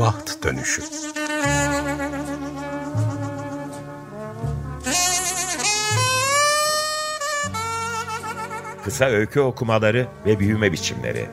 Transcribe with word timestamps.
Baht 0.00 0.42
Dönüşü 0.44 0.82
Kısa 8.84 9.04
öykü 9.04 9.40
okumaları 9.40 10.06
ve 10.26 10.40
büyüme 10.40 10.72
biçimleri 10.72 11.26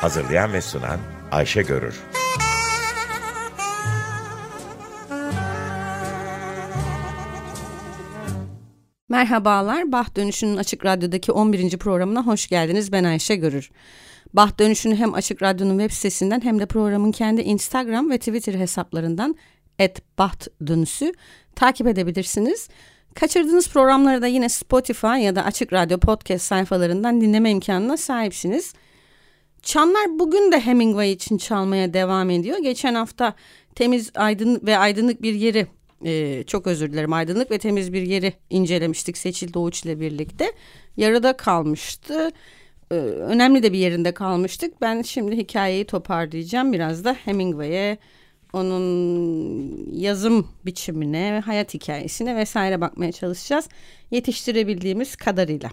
Hazırlayan 0.00 0.52
ve 0.52 0.60
sunan 0.60 0.98
Ayşe 1.32 1.62
Görür 1.62 2.00
Merhabalar, 9.08 9.92
Bah 9.92 10.16
Dönüşü'nün 10.16 10.56
Açık 10.56 10.84
Radyo'daki 10.84 11.32
11. 11.32 11.78
programına 11.78 12.26
hoş 12.26 12.48
geldiniz. 12.48 12.92
Ben 12.92 13.04
Ayşe 13.04 13.36
Görür. 13.36 13.70
Bah 14.34 14.58
Dönüşü'nü 14.58 14.96
hem 14.96 15.14
Açık 15.14 15.42
Radyo'nun 15.42 15.78
web 15.78 15.90
sitesinden 15.90 16.40
hem 16.40 16.58
de 16.58 16.66
programın 16.66 17.12
kendi 17.12 17.40
Instagram 17.40 18.10
ve 18.10 18.18
Twitter 18.18 18.54
hesaplarından 18.54 19.36
Baht 20.18 20.48
Dönüşü 20.66 21.12
takip 21.56 21.86
edebilirsiniz. 21.86 22.68
Kaçırdığınız 23.14 23.68
programları 23.68 24.22
da 24.22 24.26
yine 24.26 24.48
Spotify 24.48 25.06
ya 25.06 25.36
da 25.36 25.44
Açık 25.44 25.72
Radyo 25.72 25.98
podcast 25.98 26.44
sayfalarından 26.44 27.20
dinleme 27.20 27.50
imkanına 27.50 27.96
sahipsiniz. 27.96 28.74
Çanlar 29.62 30.18
bugün 30.18 30.52
de 30.52 30.60
Hemingway 30.60 31.12
için 31.12 31.38
çalmaya 31.38 31.94
devam 31.94 32.30
ediyor. 32.30 32.58
Geçen 32.58 32.94
hafta 32.94 33.34
temiz 33.74 34.10
aydın 34.14 34.60
ve 34.66 34.78
aydınlık 34.78 35.22
bir 35.22 35.34
yeri 35.34 35.66
e, 36.04 36.42
çok 36.46 36.66
özür 36.66 36.92
dilerim 36.92 37.12
aydınlık 37.12 37.50
ve 37.50 37.58
temiz 37.58 37.92
bir 37.92 38.02
yeri 38.02 38.32
incelemiştik 38.50 39.18
Seçil 39.18 39.54
Doğuç 39.54 39.84
ile 39.84 40.00
birlikte. 40.00 40.52
Yarıda 40.96 41.36
kalmıştı. 41.36 42.30
E, 42.90 42.94
önemli 42.94 43.62
de 43.62 43.72
bir 43.72 43.78
yerinde 43.78 44.14
kalmıştık. 44.14 44.80
Ben 44.80 45.02
şimdi 45.02 45.36
hikayeyi 45.36 45.84
toparlayacağım. 45.84 46.72
Biraz 46.72 47.04
da 47.04 47.12
Hemingway'e 47.12 47.98
onun 48.52 49.90
yazım 49.92 50.48
biçimine 50.66 51.42
hayat 51.44 51.74
hikayesine 51.74 52.36
vesaire 52.36 52.80
bakmaya 52.80 53.12
çalışacağız. 53.12 53.68
Yetiştirebildiğimiz 54.10 55.16
kadarıyla. 55.16 55.70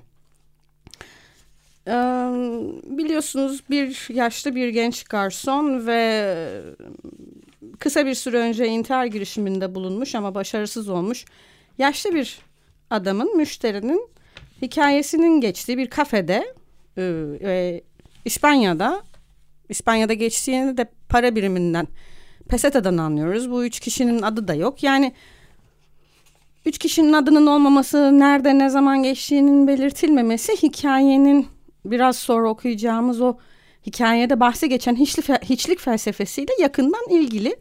Biliyorsunuz 2.98 3.64
bir 3.70 4.14
yaşlı 4.14 4.56
bir 4.56 4.70
genç 4.70 5.04
garson 5.04 5.88
ve 5.88 6.36
kısa 7.80 8.06
bir 8.06 8.14
süre 8.14 8.38
önce 8.38 8.68
intihar 8.68 9.06
girişiminde 9.06 9.76
bulunmuş 9.76 10.16
ama 10.16 10.36
başarısız 10.36 10.90
olmuş 10.90 11.26
yaşlı 11.78 12.14
bir 12.14 12.40
adamın 12.90 13.38
müşterinin 13.38 14.10
hikayesinin 14.62 15.42
geçtiği 15.42 15.78
bir 15.78 15.90
kafede 15.90 16.54
e, 16.98 17.82
İspanya'da 18.26 19.04
İspanya'da 19.70 20.14
geçtiğini 20.14 20.78
de 20.78 20.86
para 21.10 21.36
biriminden 21.36 21.88
peseteden 22.50 22.98
anlıyoruz. 22.98 23.52
Bu 23.52 23.66
üç 23.66 23.80
kişinin 23.80 24.22
adı 24.22 24.48
da 24.48 24.54
yok. 24.54 24.84
Yani 24.84 25.14
üç 26.66 26.78
kişinin 26.78 27.14
adının 27.14 27.48
olmaması, 27.48 28.20
nerede 28.20 28.60
ne 28.60 28.70
zaman 28.70 29.04
geçtiğinin 29.04 29.68
belirtilmemesi 29.68 30.54
hikayenin 30.64 31.48
biraz 31.86 32.16
sonra 32.16 32.50
okuyacağımız 32.50 33.22
o 33.22 33.38
hikayede 33.86 34.40
bahsi 34.40 34.70
geçen 34.70 34.96
hiçlik, 34.96 35.30
hiçlik 35.30 35.80
felsefesiyle 35.80 36.52
yakından 36.60 37.10
ilgili. 37.10 37.56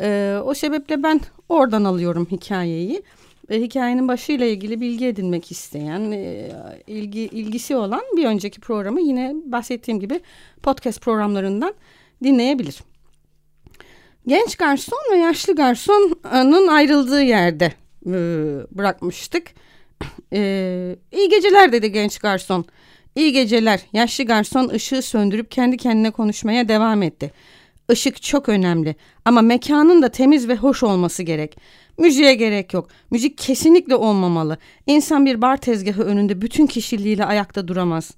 E, 0.00 0.38
o 0.44 0.54
sebeple 0.54 1.02
ben 1.02 1.20
oradan 1.48 1.84
alıyorum 1.84 2.28
hikayeyi. 2.30 3.02
E, 3.50 3.60
hikayenin 3.60 4.08
başıyla 4.08 4.46
ilgili 4.46 4.80
bilgi 4.80 5.06
edinmek 5.06 5.50
isteyen, 5.50 6.10
e, 6.10 6.50
ilgi 6.86 7.20
ilgisi 7.20 7.76
olan 7.76 8.02
bir 8.16 8.24
önceki 8.24 8.60
programı 8.60 9.00
yine 9.00 9.34
bahsettiğim 9.44 10.00
gibi 10.00 10.20
podcast 10.62 11.00
programlarından 11.00 11.74
dinleyebilir. 12.24 12.82
Genç 14.26 14.56
garson 14.56 14.98
ve 15.12 15.16
yaşlı 15.16 15.54
garsonun 15.54 16.68
ayrıldığı 16.68 17.22
yerde 17.22 17.72
e, 18.06 18.12
bırakmıştık. 18.70 19.46
E, 20.32 20.96
iyi 21.12 21.28
geceler 21.28 21.72
dedi 21.72 21.92
genç 21.92 22.18
garson. 22.18 22.64
İyi 23.16 23.32
geceler. 23.32 23.80
Yaşlı 23.92 24.24
garson 24.24 24.68
ışığı 24.68 25.02
söndürüp 25.02 25.50
kendi 25.50 25.76
kendine 25.76 26.10
konuşmaya 26.10 26.68
devam 26.68 27.02
etti. 27.02 27.32
Işık 27.92 28.22
çok 28.22 28.48
önemli 28.48 28.96
ama 29.24 29.42
mekanın 29.42 30.02
da 30.02 30.08
temiz 30.08 30.48
ve 30.48 30.56
hoş 30.56 30.82
olması 30.82 31.22
gerek. 31.22 31.56
Müziğe 31.98 32.34
gerek 32.34 32.74
yok. 32.74 32.88
Müzik 33.10 33.38
kesinlikle 33.38 33.94
olmamalı. 33.94 34.58
İnsan 34.86 35.26
bir 35.26 35.42
bar 35.42 35.56
tezgahı 35.56 36.02
önünde 36.02 36.40
bütün 36.40 36.66
kişiliğiyle 36.66 37.24
ayakta 37.24 37.68
duramaz. 37.68 38.10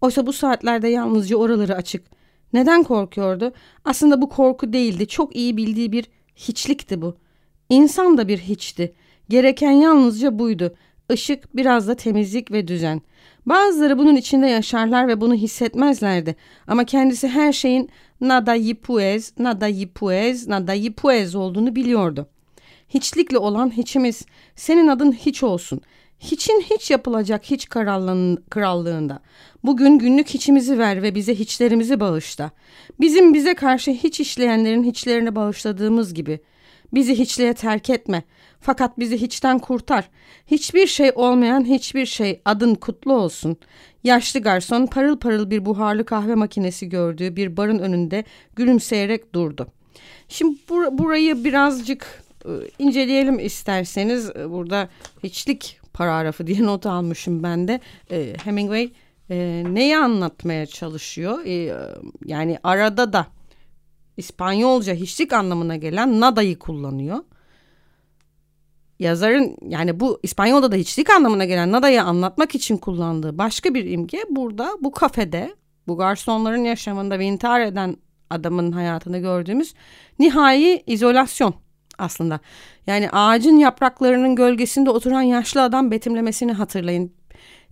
Oysa 0.00 0.26
bu 0.26 0.32
saatlerde 0.32 0.88
yalnızca 0.88 1.36
oraları 1.36 1.74
açık. 1.74 2.04
Neden 2.52 2.82
korkuyordu? 2.82 3.52
Aslında 3.84 4.22
bu 4.22 4.28
korku 4.28 4.72
değildi. 4.72 5.06
Çok 5.06 5.36
iyi 5.36 5.56
bildiği 5.56 5.92
bir 5.92 6.06
hiçlikti 6.36 7.02
bu. 7.02 7.16
İnsan 7.68 8.18
da 8.18 8.28
bir 8.28 8.38
hiçti. 8.38 8.94
Gereken 9.28 9.70
yalnızca 9.70 10.38
buydu. 10.38 10.74
Işık, 11.12 11.56
biraz 11.56 11.88
da 11.88 11.94
temizlik 11.94 12.52
ve 12.52 12.68
düzen. 12.68 13.02
Bazıları 13.46 13.98
bunun 13.98 14.16
içinde 14.16 14.46
yaşarlar 14.46 15.08
ve 15.08 15.20
bunu 15.20 15.34
hissetmezlerdi. 15.34 16.36
Ama 16.66 16.84
kendisi 16.84 17.28
her 17.28 17.52
şeyin 17.52 17.90
nada 18.20 18.54
yipuez, 18.54 19.32
nada 19.38 19.66
yipuez, 19.66 20.48
nada 20.48 20.72
yipuez 20.72 21.34
olduğunu 21.34 21.76
biliyordu. 21.76 22.28
Hiçlikle 22.88 23.38
olan 23.38 23.76
hiçimiz. 23.76 24.26
Senin 24.56 24.88
adın 24.88 25.12
hiç 25.12 25.42
olsun. 25.42 25.80
Hiçin 26.20 26.60
hiç 26.60 26.90
yapılacak 26.90 27.44
hiç 27.44 27.68
krallığında. 28.50 29.18
Bugün 29.64 29.98
günlük 29.98 30.28
hiçimizi 30.28 30.78
ver 30.78 31.02
ve 31.02 31.14
bize 31.14 31.34
hiçlerimizi 31.34 32.00
bağışla. 32.00 32.50
Bizim 33.00 33.34
bize 33.34 33.54
karşı 33.54 33.90
hiç 33.90 34.20
işleyenlerin 34.20 34.84
hiçlerini 34.84 35.34
bağışladığımız 35.36 36.14
gibi. 36.14 36.40
Bizi 36.94 37.18
hiçliğe 37.18 37.54
terk 37.54 37.90
etme. 37.90 38.22
Fakat 38.60 38.98
bizi 38.98 39.20
hiçten 39.20 39.58
kurtar. 39.58 40.08
Hiçbir 40.46 40.86
şey 40.86 41.12
olmayan 41.14 41.64
hiçbir 41.64 42.06
şey 42.06 42.40
adın 42.44 42.74
kutlu 42.74 43.12
olsun. 43.12 43.56
Yaşlı 44.04 44.40
garson 44.40 44.86
parıl 44.86 45.18
parıl 45.18 45.50
bir 45.50 45.64
buharlı 45.64 46.04
kahve 46.04 46.34
makinesi 46.34 46.88
gördüğü 46.88 47.36
bir 47.36 47.56
barın 47.56 47.78
önünde 47.78 48.24
gülümseyerek 48.56 49.34
durdu. 49.34 49.66
Şimdi 50.28 50.58
bur 50.68 50.98
burayı 50.98 51.44
birazcık 51.44 52.22
e, 52.44 52.50
inceleyelim 52.78 53.38
isterseniz. 53.38 54.30
E, 54.30 54.50
burada 54.50 54.88
hiçlik 55.22 55.80
paragrafı 55.92 56.46
diye 56.46 56.62
not 56.66 56.86
almışım 56.86 57.42
ben 57.42 57.68
de. 57.68 57.80
E, 58.10 58.32
Hemingway 58.44 58.92
e, 59.30 59.64
neyi 59.70 59.96
anlatmaya 59.96 60.66
çalışıyor? 60.66 61.44
E, 61.46 61.74
yani 62.24 62.58
arada 62.62 63.12
da 63.12 63.26
İspanyolca 64.16 64.94
hiçlik 64.94 65.32
anlamına 65.32 65.76
gelen 65.76 66.20
nada'yı 66.20 66.58
kullanıyor 66.58 67.18
yazarın 68.98 69.56
yani 69.68 70.00
bu 70.00 70.20
İspanyol'da 70.22 70.72
da 70.72 70.76
hiçlik 70.76 71.10
anlamına 71.10 71.44
gelen 71.44 71.72
nada'yı 71.72 72.02
anlatmak 72.02 72.54
için 72.54 72.76
kullandığı 72.76 73.38
başka 73.38 73.74
bir 73.74 73.84
imge 73.84 74.18
burada 74.30 74.70
bu 74.80 74.92
kafede 74.92 75.54
bu 75.88 75.96
garsonların 75.96 76.64
yaşamında 76.64 77.18
ve 77.18 77.24
intihar 77.24 77.60
eden 77.60 77.96
adamın 78.30 78.72
hayatında 78.72 79.18
gördüğümüz 79.18 79.74
nihai 80.18 80.82
izolasyon 80.86 81.54
aslında. 81.98 82.40
Yani 82.86 83.10
ağacın 83.10 83.56
yapraklarının 83.56 84.36
gölgesinde 84.36 84.90
oturan 84.90 85.22
yaşlı 85.22 85.62
adam 85.62 85.90
betimlemesini 85.90 86.52
hatırlayın 86.52 87.17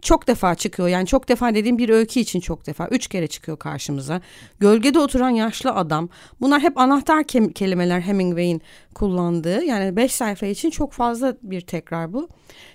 çok 0.03 0.29
defa 0.29 0.55
çıkıyor. 0.55 0.89
Yani 0.89 1.07
çok 1.07 1.29
defa 1.29 1.55
dediğim 1.55 1.79
bir 1.79 1.89
öykü 1.89 2.21
için 2.21 2.41
çok 2.41 2.67
defa. 2.67 2.89
Üç 2.89 3.09
kere 3.09 3.27
çıkıyor 3.27 3.59
karşımıza. 3.59 4.21
Gölgede 4.61 4.99
oturan 4.99 5.31
yaşlı 5.31 5.73
adam. 5.73 6.09
Bunlar 6.41 6.63
hep 6.63 6.79
anahtar 6.79 7.25
kelimeler 7.55 8.01
Hemingway'in 8.01 8.63
kullandığı. 8.95 9.65
Yani 9.65 9.97
beş 9.97 10.13
sayfa 10.13 10.47
için 10.47 10.71
çok 10.71 10.93
fazla 10.93 11.37
bir 11.43 11.61
tekrar 11.61 12.13
bu. 12.13 12.29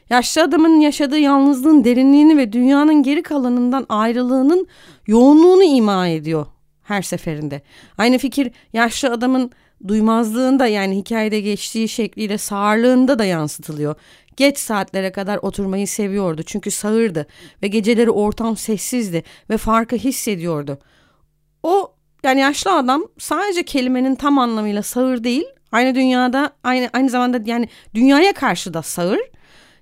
Yaşlı 0.10 0.44
adamın 0.44 0.80
yaşadığı 0.80 1.20
yalnızlığın 1.20 1.84
derinliğini 1.84 2.38
ve 2.38 2.54
dünyanın 2.54 3.04
geri 3.04 3.24
kalanından 3.24 3.86
ayrılığının 3.90 4.68
yoğunluğunu 5.08 5.64
ima 5.64 6.08
ediyor 6.08 6.46
her 6.84 7.02
seferinde. 7.02 7.62
Aynı 7.98 8.18
fikir 8.18 8.52
yaşlı 8.74 9.12
adamın 9.12 9.52
duymazlığında 9.88 10.68
yani 10.68 10.98
hikayede 10.98 11.42
geçtiği 11.42 11.88
şekliyle 11.88 12.38
sağırlığında 12.38 13.20
da 13.20 13.26
yansıtılıyor. 13.26 13.96
Geç 14.42 14.58
saatlere 14.58 15.12
kadar 15.12 15.40
oturmayı 15.42 15.88
seviyordu 15.88 16.44
çünkü 16.44 16.72
sağırdı 16.72 17.28
ve 17.64 17.68
geceleri 17.68 18.12
ortam 18.12 18.58
sessizdi 18.58 19.24
ve 19.50 19.58
farkı 19.58 19.96
hissediyordu. 19.96 20.80
O 21.64 21.94
yani 22.24 22.40
yaşlı 22.40 22.74
adam 22.74 23.04
sadece 23.18 23.64
kelimenin 23.64 24.16
tam 24.16 24.40
anlamıyla 24.40 24.84
sağır 24.84 25.24
değil, 25.24 25.46
aynı 25.72 25.96
dünyada 25.96 26.54
aynı 26.64 26.90
aynı 26.94 27.10
zamanda 27.10 27.42
yani 27.46 27.70
dünyaya 27.94 28.34
karşı 28.34 28.74
da 28.74 28.82
sağır. 28.82 29.20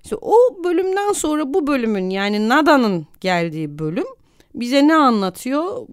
İşte 0.04 0.16
o 0.20 0.34
bölümden 0.64 1.12
sonra 1.12 1.54
bu 1.54 1.66
bölümün 1.66 2.10
yani 2.10 2.48
Nada'nın 2.48 3.06
geldiği 3.20 3.78
bölüm 3.78 4.06
bize 4.54 4.88
ne 4.88 4.94
anlatıyor? 4.94 5.86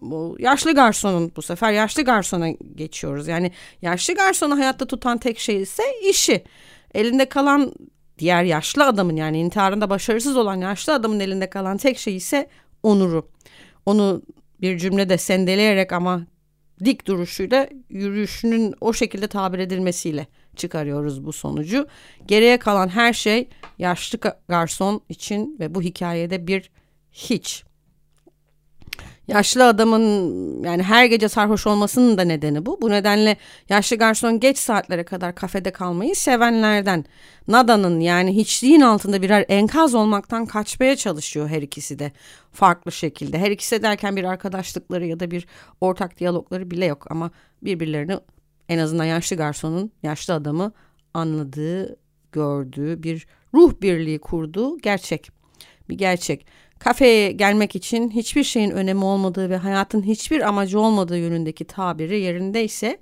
Bu 0.00 0.36
yaşlı 0.38 0.74
garsonun 0.74 1.32
bu 1.36 1.42
sefer 1.42 1.72
yaşlı 1.72 2.02
garsona 2.02 2.50
geçiyoruz. 2.74 3.28
Yani 3.28 3.52
yaşlı 3.82 4.14
garsonu 4.14 4.58
hayatta 4.58 4.86
tutan 4.86 5.18
tek 5.18 5.38
şey 5.38 5.62
ise 5.62 5.82
işi. 6.10 6.44
Elinde 6.94 7.28
kalan 7.28 7.72
diğer 8.18 8.44
yaşlı 8.44 8.86
adamın 8.86 9.16
yani 9.16 9.38
intiharında 9.38 9.90
başarısız 9.90 10.36
olan 10.36 10.56
yaşlı 10.56 10.94
adamın 10.94 11.20
elinde 11.20 11.50
kalan 11.50 11.76
tek 11.76 11.98
şey 11.98 12.16
ise 12.16 12.48
onuru. 12.82 13.28
Onu 13.86 14.22
bir 14.60 14.78
cümlede 14.78 15.18
sendeleyerek 15.18 15.92
ama 15.92 16.26
dik 16.84 17.06
duruşuyla 17.06 17.68
yürüyüşünün 17.88 18.74
o 18.80 18.92
şekilde 18.92 19.26
tabir 19.26 19.58
edilmesiyle 19.58 20.26
çıkarıyoruz 20.56 21.24
bu 21.24 21.32
sonucu. 21.32 21.86
Geriye 22.26 22.58
kalan 22.58 22.88
her 22.88 23.12
şey 23.12 23.48
yaşlı 23.78 24.18
garson 24.48 25.00
için 25.08 25.56
ve 25.60 25.74
bu 25.74 25.82
hikayede 25.82 26.46
bir 26.46 26.70
hiç. 27.12 27.64
Yaşlı 29.28 29.66
adamın 29.66 30.02
yani 30.64 30.82
her 30.82 31.06
gece 31.06 31.28
sarhoş 31.28 31.66
olmasının 31.66 32.18
da 32.18 32.22
nedeni 32.22 32.66
bu. 32.66 32.80
Bu 32.80 32.90
nedenle 32.90 33.36
yaşlı 33.68 33.96
garson 33.96 34.40
geç 34.40 34.58
saatlere 34.58 35.04
kadar 35.04 35.34
kafede 35.34 35.70
kalmayı 35.70 36.14
sevenlerden. 36.14 37.04
Nada'nın 37.48 38.00
yani 38.00 38.36
hiçliğin 38.36 38.80
altında 38.80 39.22
birer 39.22 39.44
enkaz 39.48 39.94
olmaktan 39.94 40.46
kaçmaya 40.46 40.96
çalışıyor 40.96 41.48
her 41.48 41.62
ikisi 41.62 41.98
de 41.98 42.12
farklı 42.52 42.92
şekilde. 42.92 43.38
Her 43.38 43.50
ikisi 43.50 43.82
derken 43.82 44.16
bir 44.16 44.24
arkadaşlıkları 44.24 45.06
ya 45.06 45.20
da 45.20 45.30
bir 45.30 45.46
ortak 45.80 46.20
diyalogları 46.20 46.70
bile 46.70 46.84
yok 46.84 47.06
ama 47.10 47.30
birbirlerini 47.62 48.18
en 48.68 48.78
azından 48.78 49.04
yaşlı 49.04 49.36
garsonun 49.36 49.92
yaşlı 50.02 50.34
adamı 50.34 50.72
anladığı, 51.14 51.96
gördüğü 52.32 53.02
bir 53.02 53.26
ruh 53.54 53.72
birliği 53.82 54.18
kurduğu 54.18 54.78
gerçek. 54.78 55.30
Bir 55.88 55.94
gerçek 55.98 56.46
kafeye 56.78 57.32
gelmek 57.32 57.76
için 57.76 58.10
hiçbir 58.10 58.44
şeyin 58.44 58.70
önemi 58.70 59.04
olmadığı 59.04 59.50
ve 59.50 59.56
hayatın 59.56 60.02
hiçbir 60.02 60.40
amacı 60.40 60.80
olmadığı 60.80 61.18
yönündeki 61.18 61.64
tabiri 61.64 62.20
yerindeyse 62.20 62.98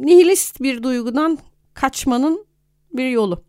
nihilist 0.00 0.62
bir 0.62 0.82
duygudan 0.82 1.38
kaçmanın 1.74 2.46
bir 2.92 3.10
yolu. 3.10 3.44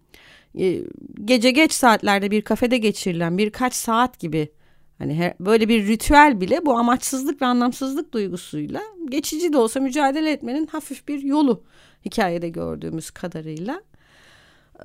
Gece 1.25 1.51
geç 1.51 1.73
saatlerde 1.73 2.31
bir 2.31 2.41
kafede 2.41 2.77
geçirilen 2.77 3.37
birkaç 3.37 3.73
saat 3.73 4.19
gibi 4.19 4.49
hani 4.97 5.15
her, 5.15 5.33
böyle 5.39 5.69
bir 5.69 5.87
ritüel 5.87 6.41
bile 6.41 6.65
bu 6.65 6.77
amaçsızlık 6.77 7.41
ve 7.41 7.45
anlamsızlık 7.45 8.13
duygusuyla 8.13 8.81
geçici 9.09 9.53
de 9.53 9.57
olsa 9.57 9.79
mücadele 9.79 10.31
etmenin 10.31 10.67
hafif 10.67 11.07
bir 11.07 11.21
yolu 11.23 11.63
hikayede 12.05 12.49
gördüğümüz 12.49 13.11
kadarıyla. 13.11 13.81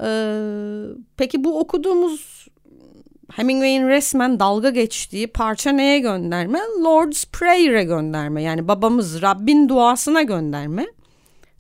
Ee, 0.01 0.85
peki 1.17 1.45
bu 1.45 1.59
okuduğumuz 1.61 2.49
Hemingway'in 3.33 3.89
resmen 3.89 4.41
dalga 4.41 4.71
geçtiği 4.71 5.27
parça 5.27 5.71
neye 5.73 5.99
gönderme? 5.99 6.59
Lord's 6.85 7.25
Prayer'e 7.25 7.85
gönderme. 7.85 8.43
Yani 8.43 8.69
babamız 8.69 9.23
Rabbin 9.23 9.69
duasına 9.69 10.23
gönderme. 10.23 10.87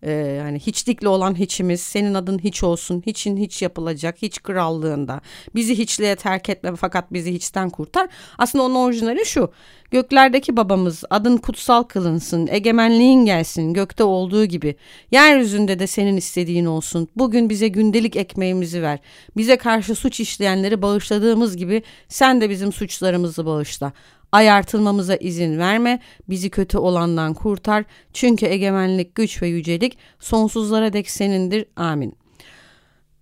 Ee, 0.04 0.12
yani 0.12 0.58
hiçlikle 0.58 1.08
olan 1.08 1.38
hiçimiz 1.38 1.80
senin 1.80 2.14
adın 2.14 2.38
hiç 2.38 2.62
olsun 2.62 3.02
hiçin 3.06 3.36
hiç 3.36 3.62
yapılacak 3.62 4.16
hiç 4.22 4.42
krallığında 4.42 5.20
bizi 5.54 5.78
hiçliğe 5.78 6.16
terk 6.16 6.48
etme 6.48 6.76
fakat 6.76 7.12
bizi 7.12 7.34
hiçten 7.34 7.70
kurtar. 7.70 8.08
Aslında 8.38 8.64
onun 8.64 8.74
orijinali 8.74 9.26
şu 9.26 9.50
göklerdeki 9.90 10.56
babamız 10.56 11.04
adın 11.10 11.36
kutsal 11.36 11.82
kılınsın 11.82 12.46
egemenliğin 12.50 13.24
gelsin 13.24 13.74
gökte 13.74 14.04
olduğu 14.04 14.44
gibi. 14.44 14.76
Yeryüzünde 15.10 15.78
de 15.78 15.86
senin 15.86 16.16
istediğin 16.16 16.64
olsun. 16.64 17.08
Bugün 17.16 17.50
bize 17.50 17.68
gündelik 17.68 18.16
ekmeğimizi 18.16 18.82
ver. 18.82 18.98
Bize 19.36 19.56
karşı 19.56 19.94
suç 19.94 20.20
işleyenleri 20.20 20.82
bağışladığımız 20.82 21.56
gibi 21.56 21.82
sen 22.08 22.40
de 22.40 22.50
bizim 22.50 22.72
suçlarımızı 22.72 23.46
bağışla 23.46 23.92
ayartılmamıza 24.34 25.16
izin 25.16 25.58
verme, 25.58 26.00
bizi 26.28 26.50
kötü 26.50 26.78
olandan 26.78 27.34
kurtar. 27.34 27.84
Çünkü 28.12 28.46
egemenlik, 28.46 29.14
güç 29.14 29.42
ve 29.42 29.48
yücelik 29.48 29.98
sonsuzlara 30.18 30.92
dek 30.92 31.10
senindir. 31.10 31.66
Amin. 31.76 32.16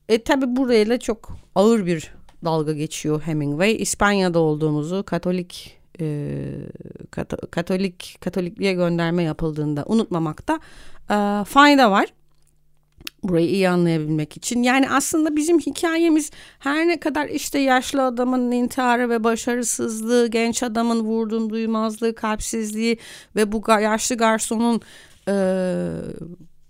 E 0.08 0.22
tabi 0.22 0.56
burayla 0.56 0.98
çok 0.98 1.36
ağır 1.54 1.86
bir 1.86 2.14
dalga 2.44 2.72
geçiyor 2.72 3.22
Hemingway. 3.22 3.82
İspanya'da 3.82 4.38
olduğumuzu 4.38 5.02
Katolik 5.02 5.78
e, 6.00 6.36
Katolik 7.50 8.16
Katolikliğe 8.20 8.72
gönderme 8.72 9.22
yapıldığında 9.22 9.84
unutmamakta 9.86 10.60
e, 11.10 11.44
fayda 11.44 11.90
var 11.90 12.06
burayı 13.22 13.48
iyi 13.48 13.68
anlayabilmek 13.68 14.36
için. 14.36 14.62
Yani 14.62 14.90
aslında 14.90 15.36
bizim 15.36 15.58
hikayemiz 15.58 16.30
her 16.58 16.88
ne 16.88 17.00
kadar 17.00 17.28
işte 17.28 17.58
yaşlı 17.58 18.04
adamın 18.04 18.50
intiharı 18.50 19.10
ve 19.10 19.24
başarısızlığı, 19.24 20.26
genç 20.26 20.62
adamın 20.62 21.00
vurduğun 21.00 21.50
duymazlığı, 21.50 22.14
kalpsizliği 22.14 22.98
ve 23.36 23.52
bu 23.52 23.62
yaşlı 23.68 24.16
garsonun 24.16 24.80
e, 25.28 25.34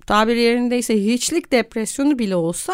tabir 0.06 0.36
yerindeyse 0.36 1.04
hiçlik 1.04 1.52
depresyonu 1.52 2.18
bile 2.18 2.36
olsa 2.36 2.72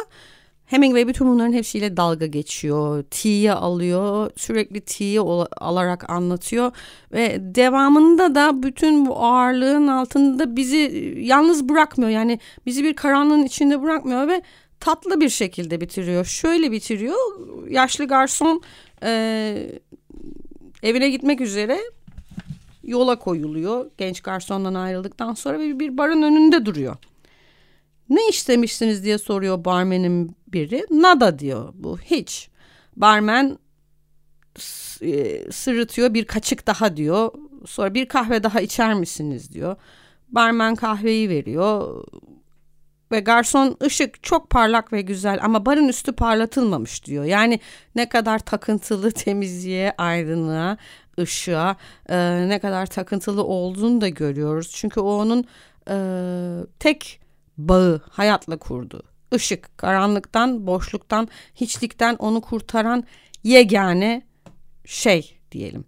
Hemingway 0.68 1.08
bütün 1.08 1.28
bunların 1.28 1.52
hepsiyle 1.52 1.96
dalga 1.96 2.26
geçiyor. 2.26 3.02
T'yi 3.02 3.52
alıyor. 3.52 4.30
Sürekli 4.36 4.80
T'yi 4.80 5.20
alarak 5.20 6.10
anlatıyor. 6.10 6.72
Ve 7.12 7.38
devamında 7.40 8.34
da 8.34 8.62
bütün 8.62 9.06
bu 9.06 9.24
ağırlığın 9.24 9.86
altında 9.86 10.56
bizi 10.56 11.14
yalnız 11.20 11.68
bırakmıyor. 11.68 12.10
Yani 12.10 12.38
bizi 12.66 12.84
bir 12.84 12.96
karanlığın 12.96 13.42
içinde 13.42 13.82
bırakmıyor 13.82 14.28
ve 14.28 14.42
tatlı 14.80 15.20
bir 15.20 15.28
şekilde 15.28 15.80
bitiriyor. 15.80 16.24
Şöyle 16.24 16.72
bitiriyor. 16.72 17.16
Yaşlı 17.68 18.04
garson 18.04 18.62
e, 19.02 19.70
evine 20.82 21.10
gitmek 21.10 21.40
üzere 21.40 21.78
yola 22.84 23.18
koyuluyor. 23.18 23.90
Genç 23.98 24.20
garsondan 24.20 24.74
ayrıldıktan 24.74 25.34
sonra 25.34 25.60
bir, 25.60 25.78
bir 25.78 25.98
barın 25.98 26.22
önünde 26.22 26.66
duruyor. 26.66 26.96
Ne 28.10 28.28
istemişsiniz 28.28 29.04
diye 29.04 29.18
soruyor 29.18 29.64
barmenin 29.64 30.36
biri. 30.48 30.86
Nada 30.90 31.38
diyor 31.38 31.72
bu 31.74 31.98
hiç. 31.98 32.50
Barmen 32.96 33.58
e, 35.02 35.52
sırıtıyor 35.52 36.14
bir 36.14 36.24
kaçık 36.24 36.66
daha 36.66 36.96
diyor. 36.96 37.32
Sonra 37.66 37.94
bir 37.94 38.08
kahve 38.08 38.42
daha 38.42 38.60
içer 38.60 38.94
misiniz 38.94 39.52
diyor. 39.52 39.76
Barmen 40.28 40.74
kahveyi 40.74 41.28
veriyor. 41.28 42.04
Ve 43.12 43.20
garson 43.20 43.76
ışık 43.82 44.22
çok 44.22 44.50
parlak 44.50 44.92
ve 44.92 45.00
güzel 45.00 45.38
ama 45.42 45.66
barın 45.66 45.88
üstü 45.88 46.12
parlatılmamış 46.12 47.04
diyor. 47.04 47.24
Yani 47.24 47.60
ne 47.94 48.08
kadar 48.08 48.38
takıntılı 48.38 49.12
temizliğe, 49.12 49.92
aydınlığa, 49.98 50.76
ışığa 51.20 51.76
e, 52.08 52.48
ne 52.48 52.58
kadar 52.58 52.86
takıntılı 52.86 53.44
olduğunu 53.44 54.00
da 54.00 54.08
görüyoruz. 54.08 54.70
Çünkü 54.74 55.00
o 55.00 55.10
onun 55.10 55.44
e, 55.90 55.96
tek 56.78 57.20
bağı 57.58 58.00
hayatla 58.10 58.56
kurdu. 58.56 59.02
Işık, 59.34 59.78
karanlıktan, 59.78 60.66
boşluktan, 60.66 61.28
hiçlikten 61.54 62.14
onu 62.14 62.40
kurtaran 62.40 63.04
yegane 63.44 64.22
şey 64.84 65.38
diyelim. 65.52 65.84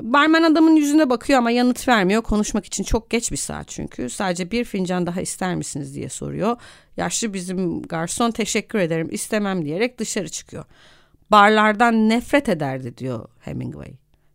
Barmen 0.00 0.42
adamın 0.42 0.76
yüzüne 0.76 1.10
bakıyor 1.10 1.38
ama 1.38 1.50
yanıt 1.50 1.88
vermiyor. 1.88 2.22
Konuşmak 2.22 2.66
için 2.66 2.84
çok 2.84 3.10
geç 3.10 3.32
bir 3.32 3.36
saat 3.36 3.68
çünkü. 3.68 4.10
Sadece 4.10 4.50
bir 4.50 4.64
fincan 4.64 5.06
daha 5.06 5.20
ister 5.20 5.54
misiniz 5.54 5.94
diye 5.94 6.08
soruyor. 6.08 6.56
Yaşlı 6.96 7.34
bizim 7.34 7.82
garson 7.82 8.30
teşekkür 8.30 8.78
ederim 8.78 9.08
istemem 9.10 9.64
diyerek 9.64 9.98
dışarı 9.98 10.28
çıkıyor. 10.28 10.64
Barlardan 11.30 12.08
nefret 12.08 12.48
ederdi 12.48 12.98
diyor 12.98 13.28
Hemingway. 13.40 13.92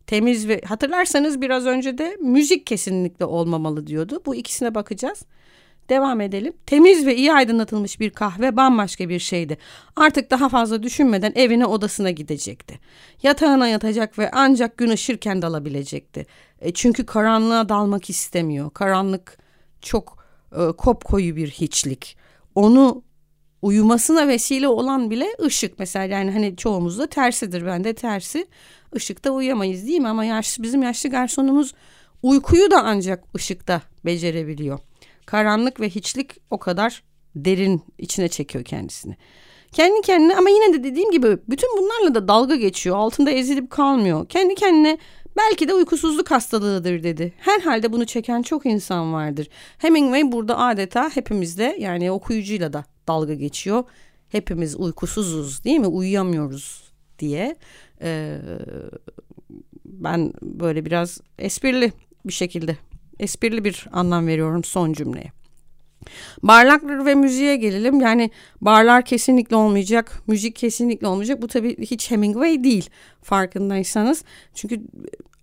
Temiz 0.07 0.47
ve 0.47 0.61
hatırlarsanız 0.61 1.41
biraz 1.41 1.65
önce 1.65 1.97
de 1.97 2.17
müzik 2.21 2.67
kesinlikle 2.67 3.25
olmamalı 3.25 3.87
diyordu. 3.87 4.21
Bu 4.25 4.35
ikisine 4.35 4.75
bakacağız. 4.75 5.23
Devam 5.89 6.21
edelim. 6.21 6.53
Temiz 6.65 7.05
ve 7.05 7.15
iyi 7.15 7.33
aydınlatılmış 7.33 7.99
bir 7.99 8.09
kahve 8.09 8.55
bambaşka 8.57 9.09
bir 9.09 9.19
şeydi. 9.19 9.57
Artık 9.95 10.31
daha 10.31 10.49
fazla 10.49 10.83
düşünmeden 10.83 11.31
evine 11.35 11.65
odasına 11.65 12.11
gidecekti. 12.11 12.79
Yatağına 13.23 13.67
yatacak 13.67 14.19
ve 14.19 14.31
ancak 14.33 14.77
gün 14.77 14.89
ışırken 14.89 15.41
dalabilecekti. 15.41 16.25
E 16.61 16.73
çünkü 16.73 17.05
karanlığa 17.05 17.69
dalmak 17.69 18.09
istemiyor. 18.09 18.69
Karanlık 18.73 19.37
çok 19.81 20.17
e, 20.51 20.71
kopkoyu 20.71 21.35
bir 21.35 21.49
hiçlik. 21.49 22.17
Onu 22.55 23.03
uyumasına 23.61 24.27
vesile 24.27 24.67
olan 24.67 25.11
bile 25.11 25.27
ışık. 25.41 25.79
Mesela 25.79 26.05
yani 26.05 26.31
hani 26.31 26.55
çoğumuzda 26.55 27.07
tersidir. 27.07 27.65
Ben 27.65 27.83
de 27.83 27.93
tersi. 27.93 28.47
Işıkta 28.95 29.31
uyuyamayız 29.31 29.87
değil 29.87 29.99
mi? 29.99 30.07
Ama 30.07 30.25
yaşlı, 30.25 30.63
bizim 30.63 30.83
yaşlı 30.83 31.09
garsonumuz 31.09 31.73
uykuyu 32.23 32.71
da 32.71 32.83
ancak 32.83 33.23
ışıkta 33.35 33.81
becerebiliyor. 34.05 34.79
Karanlık 35.27 35.79
ve 35.79 35.89
hiçlik 35.89 36.37
o 36.49 36.59
kadar 36.59 37.03
derin 37.35 37.81
içine 37.97 38.27
çekiyor 38.27 38.63
kendisini. 38.63 39.17
Kendi 39.71 40.01
kendine 40.01 40.35
ama 40.35 40.49
yine 40.49 40.73
de 40.73 40.83
dediğim 40.83 41.11
gibi 41.11 41.37
bütün 41.49 41.69
bunlarla 41.77 42.15
da 42.15 42.27
dalga 42.27 42.55
geçiyor. 42.55 42.97
Altında 42.97 43.31
ezilip 43.31 43.69
kalmıyor. 43.69 44.27
Kendi 44.29 44.55
kendine 44.55 44.97
belki 45.37 45.67
de 45.67 45.73
uykusuzluk 45.73 46.31
hastalığıdır 46.31 47.03
dedi. 47.03 47.33
Herhalde 47.37 47.93
bunu 47.93 48.05
çeken 48.05 48.41
çok 48.41 48.65
insan 48.65 49.13
vardır. 49.13 49.49
Hemingway 49.77 50.31
burada 50.31 50.57
adeta 50.57 51.09
hepimizde 51.15 51.77
yani 51.79 52.11
okuyucuyla 52.11 52.73
da 52.73 52.85
dalga 53.07 53.33
geçiyor. 53.33 53.83
Hepimiz 54.29 54.75
uykusuzuz 54.75 55.63
değil 55.63 55.79
mi? 55.79 55.87
Uyuyamıyoruz 55.87 56.91
diye. 57.19 57.55
Ee, 58.01 58.37
ben 59.85 60.33
böyle 60.41 60.85
biraz 60.85 61.21
esprili 61.39 61.91
bir 62.25 62.33
şekilde 62.33 62.77
esprili 63.19 63.63
bir 63.63 63.87
anlam 63.91 64.27
veriyorum 64.27 64.63
son 64.63 64.93
cümleye. 64.93 65.31
Barlar 66.43 67.05
ve 67.05 67.15
müziğe 67.15 67.55
gelelim. 67.55 68.01
Yani 68.01 68.31
barlar 68.61 69.05
kesinlikle 69.05 69.55
olmayacak, 69.55 70.21
müzik 70.27 70.55
kesinlikle 70.55 71.07
olmayacak. 71.07 71.41
Bu 71.41 71.47
tabii 71.47 71.77
hiç 71.85 72.11
Hemingway 72.11 72.63
değil 72.63 72.89
farkındaysanız. 73.21 74.23
Çünkü 74.53 74.81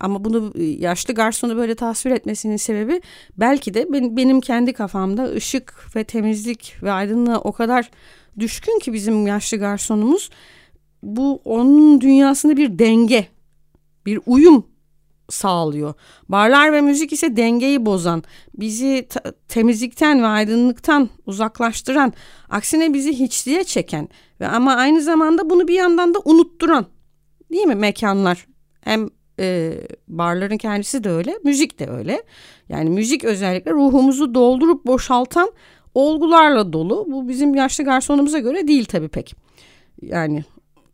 Ama 0.01 0.25
bunu 0.25 0.53
yaşlı 0.59 1.15
garsonu 1.15 1.57
böyle 1.57 1.75
tasvir 1.75 2.11
etmesinin 2.11 2.57
sebebi 2.57 3.01
belki 3.37 3.75
de 3.75 3.87
benim 3.93 4.41
kendi 4.41 4.73
kafamda 4.73 5.25
ışık 5.25 5.97
ve 5.97 6.05
temizlik 6.05 6.77
ve 6.83 6.93
aydınlığa 6.93 7.39
o 7.39 7.53
kadar 7.53 7.91
düşkün 8.39 8.79
ki 8.79 8.93
bizim 8.93 9.27
yaşlı 9.27 9.57
garsonumuz 9.57 10.31
bu 11.03 11.41
onun 11.45 12.01
dünyasında 12.01 12.57
bir 12.57 12.79
denge, 12.79 13.27
bir 14.07 14.21
uyum 14.27 14.67
sağlıyor. 15.29 15.95
Barlar 16.29 16.73
ve 16.73 16.81
müzik 16.81 17.13
ise 17.13 17.37
dengeyi 17.37 17.87
bozan, 17.87 18.23
bizi 18.55 19.09
temizlikten 19.49 20.23
ve 20.23 20.27
aydınlıktan 20.27 21.09
uzaklaştıran, 21.27 22.13
aksine 22.51 22.95
bizi 22.95 23.13
hiçliğe 23.19 23.65
çeken 23.65 24.09
ve 24.41 24.49
ama 24.49 24.75
aynı 24.75 25.03
zamanda 25.03 25.51
bunu 25.51 25.69
bir 25.69 25.75
yandan 25.75 26.15
da 26.15 26.19
unutturan 26.25 26.87
değil 27.53 27.67
mi 27.67 27.75
mekanlar? 27.75 28.47
Hem 28.81 29.09
e, 29.41 29.73
barların 30.09 30.57
kendisi 30.57 31.05
de 31.05 31.11
öyle, 31.11 31.39
müzik 31.45 31.79
de 31.79 31.87
öyle. 31.87 32.23
Yani 32.69 32.91
müzik 32.91 33.25
özellikle 33.25 33.71
ruhumuzu 33.71 34.35
doldurup 34.35 34.87
boşaltan 34.87 35.51
olgularla 35.95 36.73
dolu. 36.73 37.07
Bu 37.09 37.29
bizim 37.29 37.55
yaşlı 37.55 37.85
garsonumuza 37.85 38.39
göre 38.39 38.69
değil 38.69 38.85
tabii 38.85 39.09
pek. 39.09 39.35
Yani 40.03 40.45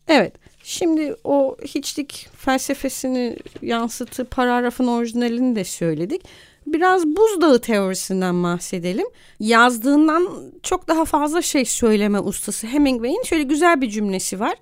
evet 0.08 0.34
şimdi 0.70 1.16
o 1.24 1.56
hiçlik 1.64 2.28
felsefesini 2.36 3.36
yansıtı 3.62 4.24
paragrafın 4.24 4.86
orijinalini 4.86 5.56
de 5.56 5.64
söyledik. 5.64 6.22
Biraz 6.66 7.06
buzdağı 7.06 7.60
teorisinden 7.60 8.42
bahsedelim. 8.42 9.06
Yazdığından 9.40 10.28
çok 10.62 10.88
daha 10.88 11.04
fazla 11.04 11.42
şey 11.42 11.64
söyleme 11.64 12.20
ustası 12.20 12.66
Hemingway'in 12.66 13.22
şöyle 13.22 13.42
güzel 13.42 13.80
bir 13.80 13.90
cümlesi 13.90 14.40
var. 14.40 14.54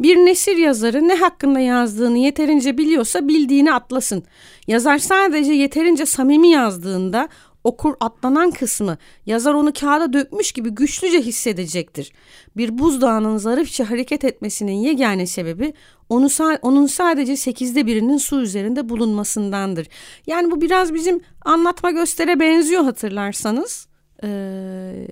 Bir 0.00 0.16
nesir 0.16 0.56
yazarı 0.56 1.08
ne 1.08 1.14
hakkında 1.14 1.60
yazdığını 1.60 2.18
yeterince 2.18 2.78
biliyorsa 2.78 3.28
bildiğini 3.28 3.72
atlasın. 3.72 4.24
Yazar 4.66 4.98
sadece 4.98 5.52
yeterince 5.52 6.06
samimi 6.06 6.48
yazdığında 6.48 7.28
okur 7.64 7.94
atlanan 8.00 8.50
kısmı 8.50 8.98
yazar 9.26 9.54
onu 9.54 9.72
kağıda 9.72 10.12
dökmüş 10.12 10.52
gibi 10.52 10.70
güçlüce 10.70 11.20
hissedecektir. 11.20 12.12
Bir 12.56 12.78
buzdağının 12.78 13.36
zarifçe 13.36 13.84
hareket 13.84 14.24
etmesinin 14.24 14.72
yegane 14.72 15.26
sebebi 15.26 15.74
onu 16.08 16.28
onun 16.62 16.86
sadece 16.86 17.36
sekizde 17.36 17.86
birinin 17.86 18.16
su 18.16 18.40
üzerinde 18.40 18.88
bulunmasındandır. 18.88 19.88
Yani 20.26 20.50
bu 20.50 20.60
biraz 20.60 20.94
bizim 20.94 21.20
anlatma 21.44 21.90
göstere 21.90 22.40
benziyor 22.40 22.84
hatırlarsanız. 22.84 23.86
Ee, 24.24 25.06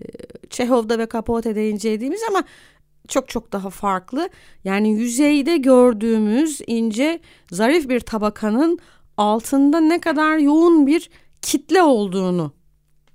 Çehov'da 0.50 0.98
ve 0.98 1.08
Capote'de 1.12 1.70
incelediğimiz 1.70 2.20
ama 2.28 2.44
çok 3.08 3.28
çok 3.28 3.52
daha 3.52 3.70
farklı. 3.70 4.28
Yani 4.64 4.92
yüzeyde 4.92 5.56
gördüğümüz 5.56 6.60
ince 6.66 7.20
zarif 7.50 7.88
bir 7.88 8.00
tabakanın 8.00 8.78
altında 9.16 9.80
ne 9.80 10.00
kadar 10.00 10.38
yoğun 10.38 10.86
bir 10.86 11.10
kitle 11.42 11.82
olduğunu 11.82 12.52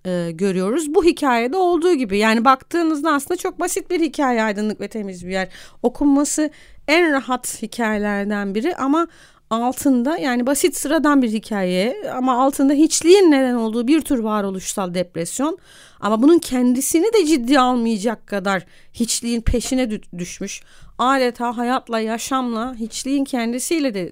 e, 0.06 0.32
görüyoruz. 0.32 0.96
Bu 0.96 1.03
hikayede 1.03 1.58
olduğu 1.58 1.94
gibi 1.94 2.18
yani 2.18 2.46
baktığınızda 2.46 3.12
aslında 3.12 3.38
çok 3.38 3.60
basit 3.60 3.89
bir 3.89 4.01
hikaye 4.01 4.44
aydınlık 4.44 4.82
ve 4.82 4.88
temiz 4.88 5.25
bir 5.25 5.32
yer. 5.32 5.50
Okunması 5.84 6.50
en 6.88 7.12
rahat 7.12 7.62
hikayelerden 7.62 8.56
biri 8.56 8.75
ama 8.75 9.08
altında 9.50 10.18
yani 10.18 10.48
basit 10.48 10.77
sıradan 10.77 11.22
bir 11.22 11.32
hikaye 11.32 12.12
ama 12.15 12.44
altında 12.44 12.74
hiçliğin 12.74 13.32
neden 13.32 13.56
olduğu 13.56 13.88
bir 13.88 14.01
tür 14.01 14.20
varoluşsal 14.20 14.94
depresyon 14.94 15.58
ama 16.00 16.22
bunun 16.22 16.39
kendisini 16.39 17.13
de 17.13 17.25
ciddi 17.25 17.60
almayacak 17.60 18.27
kadar 18.27 18.65
hiçliğin 18.94 19.42
peşine 19.42 19.89
düşmüş 20.18 20.63
adeta 20.98 21.58
hayatla 21.58 22.00
yaşamla 22.00 22.75
hiçliğin 22.75 23.24
kendisiyle 23.24 23.94
de 23.94 24.12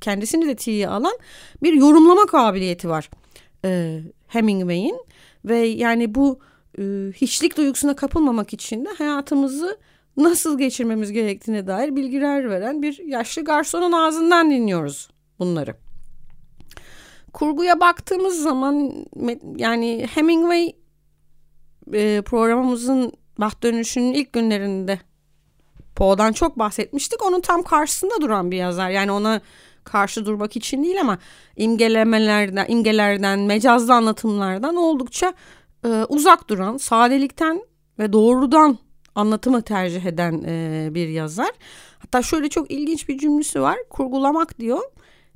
kendisini 0.00 0.46
de 0.46 0.56
tiye 0.56 0.88
alan 0.88 1.18
bir 1.62 1.72
yorumlama 1.72 2.26
kabiliyeti 2.26 2.88
var 2.88 3.10
e, 3.64 4.00
Hemingway'in 4.26 4.96
ve 5.44 5.58
yani 5.58 6.14
bu 6.14 6.38
e, 6.78 6.82
hiçlik 7.12 7.56
duygusuna 7.56 7.96
kapılmamak 7.96 8.52
için 8.52 8.84
de 8.84 8.88
hayatımızı 8.98 9.78
nasıl 10.16 10.58
geçirmemiz 10.58 11.12
gerektiğine 11.12 11.66
dair 11.66 11.96
bilgiler 11.96 12.50
veren 12.50 12.82
bir 12.82 12.98
yaşlı 12.98 13.44
garsonun 13.44 13.92
ağzından 13.92 14.50
dinliyoruz 14.50 15.10
bunları. 15.38 15.76
Kurguya 17.32 17.80
baktığımız 17.80 18.42
zaman 18.42 18.92
yani 19.56 20.06
Hemingway 20.14 20.72
e, 21.92 22.22
programımızın 22.22 23.12
Baht 23.38 23.62
Dönüşü'nün 23.62 24.12
ilk 24.12 24.32
günlerinde 24.32 24.98
Poe'dan 25.96 26.32
çok 26.32 26.58
bahsetmiştik. 26.58 27.22
Onun 27.22 27.40
tam 27.40 27.62
karşısında 27.62 28.20
duran 28.20 28.50
bir 28.50 28.56
yazar. 28.56 28.90
Yani 28.90 29.12
ona 29.12 29.40
karşı 29.84 30.26
durmak 30.26 30.56
için 30.56 30.84
değil 30.84 31.00
ama 31.00 31.18
imgelemelerden, 31.56 32.66
imgelerden, 32.68 33.38
mecazlı 33.38 33.94
anlatımlardan 33.94 34.76
oldukça 34.76 35.34
e, 35.84 35.88
uzak 35.88 36.48
duran, 36.48 36.76
sadelikten 36.76 37.62
ve 37.98 38.12
doğrudan 38.12 38.78
anlatımı 39.14 39.62
tercih 39.62 40.04
eden 40.04 40.44
e, 40.46 40.88
bir 40.94 41.08
yazar. 41.08 41.50
Hatta 41.98 42.22
şöyle 42.22 42.48
çok 42.48 42.70
ilginç 42.70 43.08
bir 43.08 43.18
cümlesi 43.18 43.60
var. 43.60 43.76
Kurgulamak 43.90 44.58
diyor. 44.58 44.80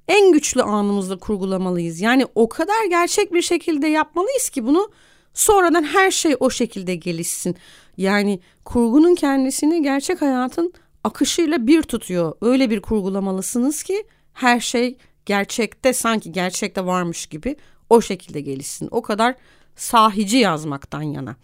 En 0.08 0.32
güçlü 0.32 0.62
anımızda 0.62 1.18
kurgulamalıyız. 1.18 2.00
Yani 2.00 2.26
o 2.34 2.48
kadar 2.48 2.84
gerçek 2.90 3.32
bir 3.32 3.42
şekilde 3.42 3.86
yapmalıyız 3.86 4.50
ki 4.50 4.66
bunu 4.66 4.90
sonradan 5.34 5.82
her 5.82 6.10
şey 6.10 6.36
o 6.40 6.50
şekilde 6.50 6.94
gelişsin. 6.94 7.56
Yani 7.96 8.40
kurgunun 8.64 9.14
kendisini 9.14 9.82
gerçek 9.82 10.22
hayatın 10.22 10.72
akışıyla 11.04 11.66
bir 11.66 11.82
tutuyor. 11.82 12.34
Öyle 12.40 12.70
bir 12.70 12.80
kurgulamalısınız 12.80 13.82
ki 13.82 14.04
her 14.36 14.60
şey 14.60 14.96
gerçekte 15.26 15.92
sanki 15.92 16.32
gerçekte 16.32 16.86
varmış 16.86 17.26
gibi 17.26 17.56
o 17.90 18.00
şekilde 18.00 18.40
gelişsin. 18.40 18.88
O 18.90 19.02
kadar 19.02 19.34
sahici 19.76 20.36
yazmaktan 20.36 21.02
yana. 21.02 21.36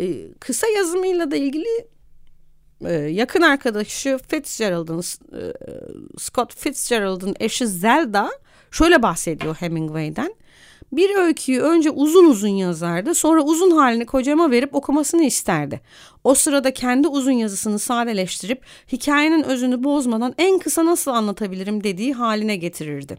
Ee, 0.00 0.32
kısa 0.40 0.66
yazımıyla 0.66 1.30
da 1.30 1.36
ilgili 1.36 1.88
e, 2.84 2.92
yakın 2.92 3.42
arkadaşı 3.42 4.18
Fitzgerald'ın 4.28 4.98
e, 4.98 5.52
Scott 6.18 6.54
Fitzgerald'ın 6.56 7.34
eşi 7.40 7.66
Zelda 7.66 8.30
şöyle 8.70 9.02
bahsediyor 9.02 9.54
Hemingway'den. 9.54 10.34
Bir 10.92 11.16
öyküyü 11.16 11.60
önce 11.60 11.90
uzun 11.90 12.24
uzun 12.24 12.48
yazardı 12.48 13.14
sonra 13.14 13.42
uzun 13.42 13.70
halini 13.70 14.06
kocama 14.06 14.50
verip 14.50 14.74
okumasını 14.74 15.24
isterdi. 15.24 15.80
O 16.24 16.34
sırada 16.34 16.74
kendi 16.74 17.08
uzun 17.08 17.32
yazısını 17.32 17.78
sadeleştirip 17.78 18.62
hikayenin 18.92 19.42
özünü 19.42 19.84
bozmadan 19.84 20.34
en 20.38 20.58
kısa 20.58 20.84
nasıl 20.84 21.10
anlatabilirim 21.10 21.84
dediği 21.84 22.12
haline 22.12 22.56
getirirdi. 22.56 23.18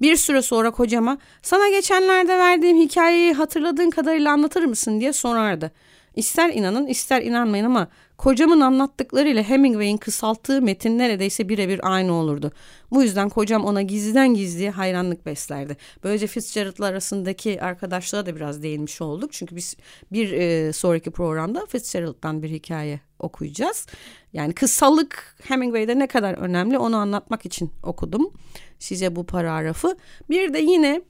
Bir 0.00 0.16
süre 0.16 0.42
sonra 0.42 0.70
kocama 0.70 1.18
sana 1.42 1.68
geçenlerde 1.68 2.38
verdiğim 2.38 2.76
hikayeyi 2.76 3.32
hatırladığın 3.32 3.90
kadarıyla 3.90 4.32
anlatır 4.32 4.64
mısın 4.64 5.00
diye 5.00 5.12
sorardı. 5.12 5.72
İster 6.16 6.50
inanın 6.54 6.86
ister 6.86 7.22
inanmayın 7.22 7.64
ama 7.64 7.88
kocamın 8.22 8.60
anlattıklarıyla 8.60 9.42
Hemingway'in 9.42 9.96
kısalttığı 9.96 10.62
metin 10.62 10.98
neredeyse 10.98 11.48
birebir 11.48 11.80
aynı 11.92 12.12
olurdu. 12.12 12.52
Bu 12.90 13.02
yüzden 13.02 13.28
kocam 13.28 13.64
ona 13.64 13.82
gizliden 13.82 14.34
gizliye 14.34 14.70
hayranlık 14.70 15.26
beslerdi. 15.26 15.76
Böylece 16.04 16.26
Fitzgerald'la 16.26 16.86
arasındaki 16.86 17.62
arkadaşlığa 17.62 18.26
da 18.26 18.36
biraz 18.36 18.62
değinmiş 18.62 19.00
olduk. 19.00 19.32
Çünkü 19.32 19.56
biz 19.56 19.76
bir 20.12 20.32
e, 20.32 20.72
sonraki 20.72 21.10
programda 21.10 21.66
Fitzgerald'dan 21.66 22.42
bir 22.42 22.50
hikaye 22.50 23.00
okuyacağız. 23.18 23.86
Yani 24.32 24.52
kısalık 24.52 25.36
Hemingway'de 25.42 25.98
ne 25.98 26.06
kadar 26.06 26.34
önemli 26.34 26.78
onu 26.78 26.96
anlatmak 26.96 27.46
için 27.46 27.70
okudum 27.82 28.32
size 28.78 29.16
bu 29.16 29.26
paragrafı. 29.26 29.96
Bir 30.30 30.54
de 30.54 30.58
yine 30.58 31.02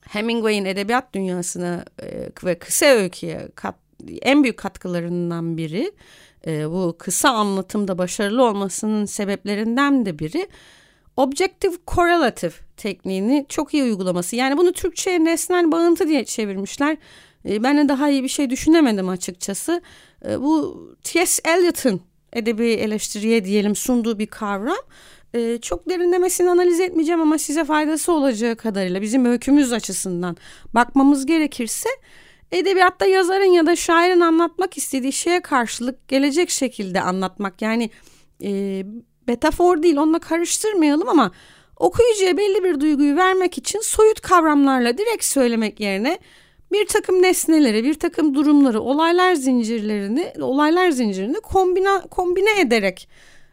Hemingway'in 0.00 0.64
edebiyat 0.64 1.14
dünyasına 1.14 1.84
e, 2.02 2.30
ve 2.44 2.58
kısa 2.58 2.86
öyküye 2.86 3.48
kat, 3.54 3.74
en 4.22 4.42
büyük 4.42 4.56
katkılarından 4.56 5.56
biri 5.56 5.92
e, 6.46 6.70
bu 6.70 6.96
kısa 6.98 7.30
anlatımda 7.30 7.98
başarılı 7.98 8.44
olmasının 8.44 9.04
sebeplerinden 9.04 10.06
de 10.06 10.18
biri 10.18 10.48
objective 11.16 11.74
correlative 11.86 12.52
tekniğini 12.76 13.46
çok 13.48 13.74
iyi 13.74 13.82
uygulaması. 13.82 14.36
Yani 14.36 14.56
bunu 14.56 14.72
Türkçe'ye 14.72 15.24
nesnel 15.24 15.72
bağıntı 15.72 16.08
diye 16.08 16.24
çevirmişler. 16.24 16.96
E, 17.48 17.62
ben 17.62 17.78
de 17.78 17.88
daha 17.88 18.10
iyi 18.10 18.22
bir 18.22 18.28
şey 18.28 18.50
düşünemedim 18.50 19.08
açıkçası. 19.08 19.82
E, 20.28 20.40
bu 20.40 20.80
T.S. 21.02 21.42
Eliot'ın 21.44 22.00
edebi 22.32 22.66
eleştiriye 22.66 23.44
diyelim 23.44 23.76
sunduğu 23.76 24.18
bir 24.18 24.26
kavram 24.26 24.76
e, 25.34 25.58
çok 25.58 25.88
derinlemesine 25.88 26.50
analiz 26.50 26.80
etmeyeceğim 26.80 27.20
ama 27.20 27.38
size 27.38 27.64
faydası 27.64 28.12
olacağı 28.12 28.56
kadarıyla 28.56 29.02
bizim 29.02 29.24
öykümüz 29.24 29.72
açısından 29.72 30.36
bakmamız 30.74 31.26
gerekirse 31.26 31.88
edebiyatta 32.52 33.06
yazarın 33.06 33.52
ya 33.52 33.66
da 33.66 33.76
şairin 33.76 34.20
anlatmak 34.20 34.76
istediği 34.76 35.12
şeye 35.12 35.42
karşılık 35.42 36.08
gelecek 36.08 36.50
şekilde 36.50 37.00
anlatmak 37.00 37.62
yani 37.62 37.90
e, 38.44 38.82
metafor 39.26 39.82
değil 39.82 39.96
onunla 39.96 40.18
karıştırmayalım 40.18 41.08
ama 41.08 41.30
okuyucuya 41.76 42.36
belli 42.36 42.64
bir 42.64 42.80
duyguyu 42.80 43.16
vermek 43.16 43.58
için 43.58 43.80
soyut 43.80 44.20
kavramlarla 44.20 44.98
direkt 44.98 45.24
söylemek 45.24 45.80
yerine 45.80 46.18
bir 46.72 46.86
takım 46.86 47.22
nesneleri, 47.22 47.84
bir 47.84 47.94
takım 47.94 48.34
durumları, 48.34 48.80
olaylar 48.80 49.34
zincirlerini, 49.34 50.32
olaylar 50.40 50.90
zincirini 50.90 51.40
kombine, 51.40 52.00
kombine 52.10 52.60
ederek 52.60 53.08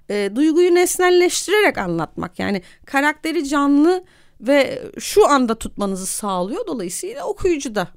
e, 0.10 0.30
duyguyu 0.36 0.75
nesnelleştirerek 0.75 1.77
anlatmak. 1.77 2.39
Yani 2.39 2.62
karakteri 2.86 3.48
canlı 3.48 4.04
ve 4.42 4.82
şu 5.00 5.27
anda 5.27 5.56
tutmanızı 5.56 6.06
sağlıyor. 6.06 6.68
Dolayısıyla 6.68 7.25
okuyucu 7.25 7.75
da 7.75 7.88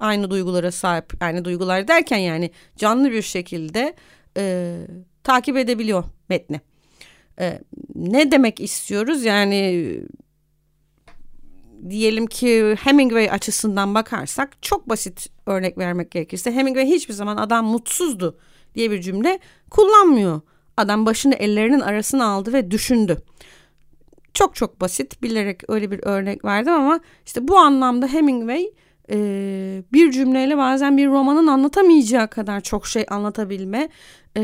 aynı 0.00 0.30
duygulara 0.30 0.72
sahip. 0.72 1.12
Yani 1.20 1.44
duygular 1.44 1.88
derken 1.88 2.18
yani 2.18 2.50
canlı 2.76 3.10
bir 3.10 3.22
şekilde 3.22 3.94
e, 4.36 4.76
takip 5.24 5.56
edebiliyor 5.56 6.04
metni. 6.28 6.60
E, 7.40 7.60
ne 7.94 8.30
demek 8.30 8.60
istiyoruz? 8.60 9.24
Yani 9.24 10.00
diyelim 11.90 12.26
ki 12.26 12.76
Hemingway 12.80 13.30
açısından 13.30 13.94
bakarsak 13.94 14.62
çok 14.62 14.88
basit 14.88 15.26
örnek 15.46 15.78
vermek 15.78 16.10
gerekirse 16.10 16.52
Hemingway 16.52 16.86
hiçbir 16.86 17.14
zaman 17.14 17.36
adam 17.36 17.66
mutsuzdu 17.66 18.38
diye 18.74 18.90
bir 18.90 19.00
cümle 19.00 19.38
kullanmıyor. 19.70 20.40
Adam 20.76 21.06
başını 21.06 21.34
ellerinin 21.34 21.80
arasına 21.80 22.26
aldı 22.26 22.52
ve 22.52 22.70
düşündü. 22.70 23.16
Çok 24.34 24.54
çok 24.54 24.80
basit 24.80 25.22
bilerek 25.22 25.70
öyle 25.70 25.90
bir 25.90 26.00
örnek 26.02 26.44
verdim 26.44 26.72
ama 26.72 27.00
işte 27.26 27.48
bu 27.48 27.58
anlamda 27.58 28.06
Hemingway 28.06 28.70
e, 29.10 29.82
bir 29.92 30.12
cümleyle 30.12 30.56
bazen 30.56 30.96
bir 30.96 31.06
romanın 31.06 31.46
anlatamayacağı 31.46 32.28
kadar 32.28 32.60
çok 32.60 32.86
şey 32.86 33.06
anlatabilme 33.08 33.88
e, 34.36 34.42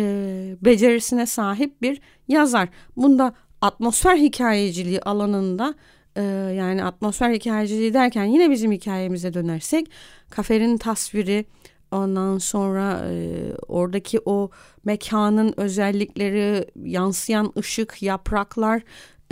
becerisine 0.62 1.26
sahip 1.26 1.83
bir 1.83 2.00
yazar. 2.28 2.68
Bunda 2.97 3.35
atmosfer 3.61 4.16
hikayeciliği 4.16 5.00
alanında 5.00 5.75
e, 6.16 6.23
yani 6.56 6.85
atmosfer 6.85 7.30
hikayeciliği 7.30 7.94
derken 7.94 8.25
yine 8.25 8.50
bizim 8.50 8.73
hikayemize 8.73 9.35
dönersek 9.35 9.90
kafenin 10.30 10.76
tasviri 10.76 11.44
ondan 11.90 12.38
sonra 12.38 13.02
e, 13.11 13.42
oradaki 13.68 14.21
o 14.25 14.50
mekanın 14.85 15.54
özellikleri 15.56 16.66
yansıyan 16.85 17.52
ışık 17.59 18.02
yapraklar 18.02 18.83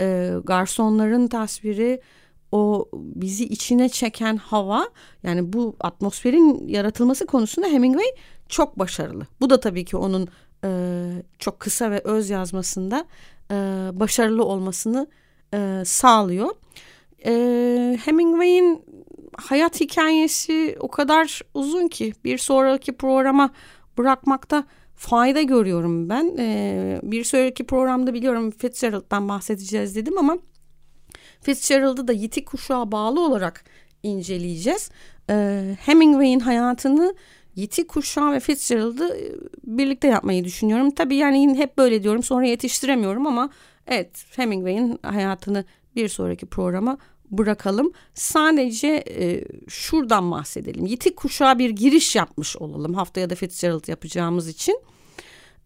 e, 0.01 0.33
garsonların 0.43 1.27
tasviri 1.27 2.01
o 2.53 2.89
bizi 2.93 3.45
içine 3.45 3.89
çeken 3.89 4.37
hava 4.37 4.87
yani 5.23 5.53
bu 5.53 5.75
atmosferin 5.79 6.67
yaratılması 6.67 7.25
konusunda 7.25 7.67
Hemingway 7.67 8.05
çok 8.49 8.79
başarılı. 8.79 9.27
Bu 9.41 9.49
da 9.49 9.59
tabii 9.59 9.85
ki 9.85 9.97
onun 9.97 10.27
e, 10.63 10.69
çok 11.39 11.59
kısa 11.59 11.91
ve 11.91 12.01
öz 12.03 12.29
yazmasında 12.29 13.05
e, 13.51 13.55
başarılı 13.93 14.45
olmasını 14.45 15.07
e, 15.53 15.83
sağlıyor. 15.85 16.49
E, 17.25 17.97
Hemingway'in 18.05 18.81
hayat 19.37 19.79
hikayesi 19.81 20.77
o 20.79 20.87
kadar 20.87 21.41
uzun 21.53 21.87
ki 21.87 22.13
bir 22.23 22.37
sonraki 22.37 22.93
programa 22.93 23.49
bırakmakta 23.97 24.63
fayda 24.95 25.41
görüyorum 25.41 26.09
ben. 26.09 26.35
E, 26.39 26.99
bir 27.03 27.23
sonraki 27.23 27.63
programda 27.63 28.13
biliyorum 28.13 28.51
Fitzgerald'dan 28.51 29.29
bahsedeceğiz 29.29 29.95
dedim 29.95 30.17
ama 30.17 30.37
Fitzgerald'ı 31.43 32.07
da 32.07 32.13
yitik 32.13 32.45
kuşağa 32.45 32.91
bağlı 32.91 33.25
olarak 33.25 33.63
inceleyeceğiz. 34.03 34.91
E, 35.29 35.63
Hemingway'in 35.79 36.39
hayatını 36.39 37.15
yitik 37.55 37.87
kuşağı 37.87 38.31
ve 38.31 38.39
Fitzgerald'ı 38.39 39.17
birlikte 39.63 40.07
yapmayı 40.07 40.43
düşünüyorum. 40.43 40.91
Tabii 40.91 41.15
yani 41.15 41.57
hep 41.57 41.77
böyle 41.77 42.03
diyorum 42.03 42.23
sonra 42.23 42.45
yetiştiremiyorum 42.45 43.27
ama 43.27 43.49
evet 43.87 44.25
Hemingway'in 44.35 44.99
hayatını 45.03 45.65
bir 45.95 46.09
sonraki 46.09 46.45
programa 46.45 46.97
bırakalım. 47.31 47.91
Sadece 48.13 49.03
e, 49.09 49.45
şuradan 49.67 50.31
bahsedelim. 50.31 50.85
Yitik 50.85 51.15
kuşağa 51.15 51.59
bir 51.59 51.69
giriş 51.69 52.15
yapmış 52.15 52.57
olalım. 52.57 52.93
Haftaya 52.93 53.29
da 53.29 53.35
Fitzgerald 53.35 53.87
yapacağımız 53.87 54.47
için. 54.47 54.79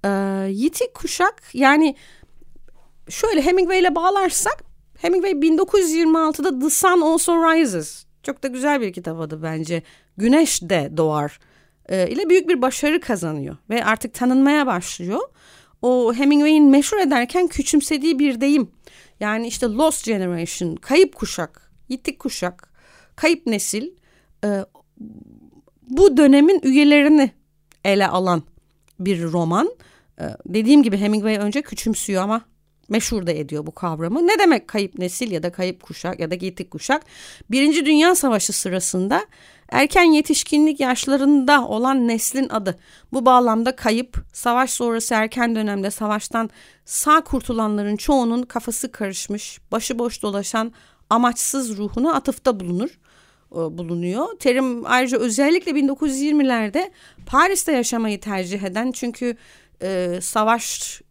E, 0.05 0.10
yitik 0.51 0.93
kuşak 0.93 1.43
yani 1.53 1.96
şöyle 3.10 3.41
Hemingway 3.41 3.79
ile 3.79 3.96
bağlarsak 3.96 4.66
Hemingway 5.01 5.31
1926'da 5.31 6.59
The 6.59 6.69
Sun 6.69 7.01
Also 7.01 7.33
Rises 7.33 8.05
çok 8.23 8.43
da 8.43 8.47
güzel 8.47 8.81
bir 8.81 8.93
kitap 8.93 9.19
adı 9.19 9.43
bence. 9.43 9.83
Güneş 10.17 10.61
de 10.61 10.91
doğar 10.97 11.39
e, 11.89 12.09
ile 12.09 12.29
büyük 12.29 12.49
bir 12.49 12.62
başarı 12.62 13.01
kazanıyor 13.01 13.57
ve 13.69 13.86
artık 13.86 14.13
tanınmaya 14.13 14.67
başlıyor. 14.67 15.19
O 15.81 16.13
Hemingway'in 16.13 16.69
meşhur 16.69 16.97
ederken 16.97 17.47
küçümsediği 17.47 18.19
bir 18.19 18.41
deyim. 18.41 18.71
Yani 19.19 19.47
işte 19.47 19.65
Lost 19.65 20.05
Generation, 20.05 20.75
kayıp 20.75 21.15
kuşak, 21.15 21.71
yitik 21.89 22.19
kuşak, 22.19 22.69
kayıp 23.15 23.47
nesil 23.47 23.89
e, 24.43 24.65
bu 25.89 26.17
dönemin 26.17 26.62
üyelerini 26.63 27.31
ele 27.86 28.07
alan 28.07 28.43
bir 28.99 29.23
roman. 29.23 29.71
E, 30.19 30.23
dediğim 30.45 30.83
gibi 30.83 30.97
Hemingway 30.97 31.38
önce 31.38 31.62
küçümsüyor 31.62 32.23
ama 32.23 32.41
meşhur 32.89 33.28
da 33.28 33.32
ediyor 33.32 33.65
bu 33.65 33.71
kavramı. 33.71 34.28
Ne 34.28 34.39
demek 34.39 34.67
kayıp 34.67 35.00
nesil 35.00 35.32
ya 35.32 35.43
da 35.43 35.52
kayıp 35.52 35.84
kuşak 35.84 36.19
ya 36.19 36.32
da 36.32 36.36
yitik 36.36 36.71
kuşak? 36.71 37.04
Birinci 37.52 37.86
Dünya 37.86 38.15
Savaşı 38.15 38.54
sırasında 38.54 39.26
erken 39.69 40.04
yetişkinlik 40.04 40.80
yaşlarında 40.80 41.67
olan 41.67 42.08
neslin 42.08 42.50
adı. 42.50 42.80
Bu 43.13 43.26
bağlamda 43.26 43.76
kayıp, 43.76 44.17
savaş 44.34 44.69
sonrası 44.69 45.13
erken 45.13 45.56
dönemde 45.56 45.91
savaştan 45.91 46.50
sağ 46.86 47.21
kurtulanların 47.21 47.97
çoğunun 47.97 48.43
kafası 48.43 48.91
karışmış, 48.91 49.60
başıboş 49.71 50.21
dolaşan 50.21 50.73
amaçsız 51.10 51.78
ruhuna 51.78 52.13
atıfta 52.13 52.60
bulunur 52.60 52.89
e, 53.52 53.56
bulunuyor. 53.56 54.28
Terim 54.39 54.86
ayrıca 54.86 55.17
özellikle 55.17 55.71
1920'lerde 55.71 56.91
Paris'te 57.26 57.71
yaşamayı 57.71 58.19
tercih 58.19 58.63
eden 58.63 58.91
çünkü 58.91 59.38
e, 59.82 60.19
savaş 60.21 61.02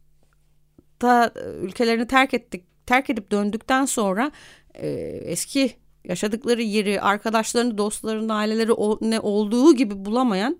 da 1.02 1.32
e, 1.36 1.66
ülkelerini 1.66 2.06
terk 2.06 2.34
ettik 2.34 2.64
terk 2.86 3.10
edip 3.10 3.30
döndükten 3.30 3.84
sonra 3.84 4.30
e, 4.74 4.88
eski 5.24 5.76
yaşadıkları 6.04 6.62
yeri 6.62 7.00
arkadaşlarını 7.00 7.78
dostlarını 7.78 8.34
aileleri 8.34 8.72
o, 8.72 8.98
ne 9.00 9.20
olduğu 9.20 9.74
gibi 9.74 10.04
bulamayan 10.04 10.58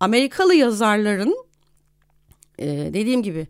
Amerikalı 0.00 0.54
yazarların 0.54 1.36
e, 2.58 2.66
dediğim 2.66 3.22
gibi 3.22 3.48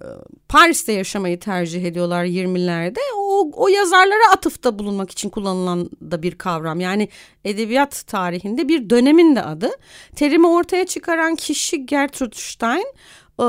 e, 0.00 0.06
Paris'te 0.48 0.92
yaşamayı 0.92 1.40
tercih 1.40 1.84
ediyorlar 1.84 2.24
20'lerde. 2.24 2.98
O, 3.16 3.50
o 3.54 3.68
yazarlara 3.68 4.32
atıfta 4.32 4.78
bulunmak 4.78 5.10
için 5.10 5.30
kullanılan 5.30 5.90
da 6.10 6.22
bir 6.22 6.38
kavram. 6.38 6.80
Yani 6.80 7.08
edebiyat 7.44 8.04
tarihinde 8.06 8.68
bir 8.68 8.90
dönemin 8.90 9.36
de 9.36 9.42
adı. 9.42 9.70
Terimi 10.16 10.46
ortaya 10.46 10.86
çıkaran 10.86 11.36
kişi 11.36 11.86
Gertrude 11.86 12.36
Stein. 12.36 12.94
E, 13.38 13.42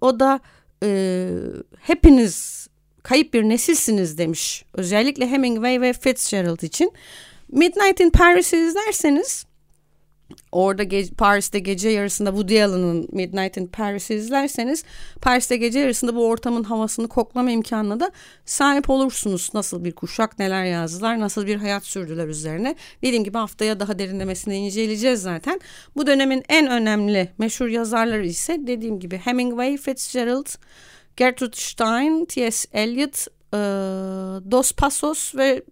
o 0.00 0.20
da 0.20 0.40
e, 0.82 1.28
hepiniz 1.80 2.68
kayıp 3.02 3.34
bir 3.34 3.42
nesilsiniz 3.42 4.18
demiş. 4.18 4.64
Özellikle 4.74 5.26
Hemingway 5.26 5.80
ve 5.80 5.92
Fitzgerald 5.92 6.62
için. 6.62 6.92
Midnight 7.48 8.00
in 8.00 8.10
Paris'i 8.10 8.56
izlerseniz 8.56 9.46
orada 10.52 10.82
ge- 10.84 11.14
Paris'te 11.14 11.58
gece 11.58 11.88
yarısında 11.88 12.30
Woody 12.30 12.62
Allen'ın 12.64 13.08
Midnight 13.12 13.56
in 13.56 13.66
Paris'i 13.66 14.14
izlerseniz 14.14 14.84
Paris'te 15.22 15.56
gece 15.56 15.78
yarısında 15.78 16.14
bu 16.14 16.26
ortamın 16.26 16.64
havasını 16.64 17.08
koklama 17.08 17.50
imkanına 17.50 18.00
da 18.00 18.10
sahip 18.44 18.90
olursunuz. 18.90 19.50
Nasıl 19.54 19.84
bir 19.84 19.92
kuşak 19.92 20.38
neler 20.38 20.64
yazdılar 20.64 21.20
nasıl 21.20 21.46
bir 21.46 21.56
hayat 21.56 21.86
sürdüler 21.86 22.28
üzerine. 22.28 22.76
Dediğim 23.02 23.24
gibi 23.24 23.38
haftaya 23.38 23.80
daha 23.80 23.98
derinlemesine 23.98 24.56
inceleyeceğiz 24.56 25.22
zaten. 25.22 25.60
Bu 25.96 26.06
dönemin 26.06 26.42
en 26.48 26.66
önemli 26.70 27.28
meşhur 27.38 27.68
yazarları 27.68 28.26
ise 28.26 28.58
dediğim 28.66 29.00
gibi 29.00 29.16
Hemingway, 29.18 29.76
Fitzgerald, 29.76 30.46
Gertrude 31.16 31.56
Stein, 31.56 32.24
T.S. 32.24 32.68
Eliot, 32.72 33.26
e, 33.54 33.58
Dos 34.50 34.72
Passos 34.72 35.34
ve 35.34 35.62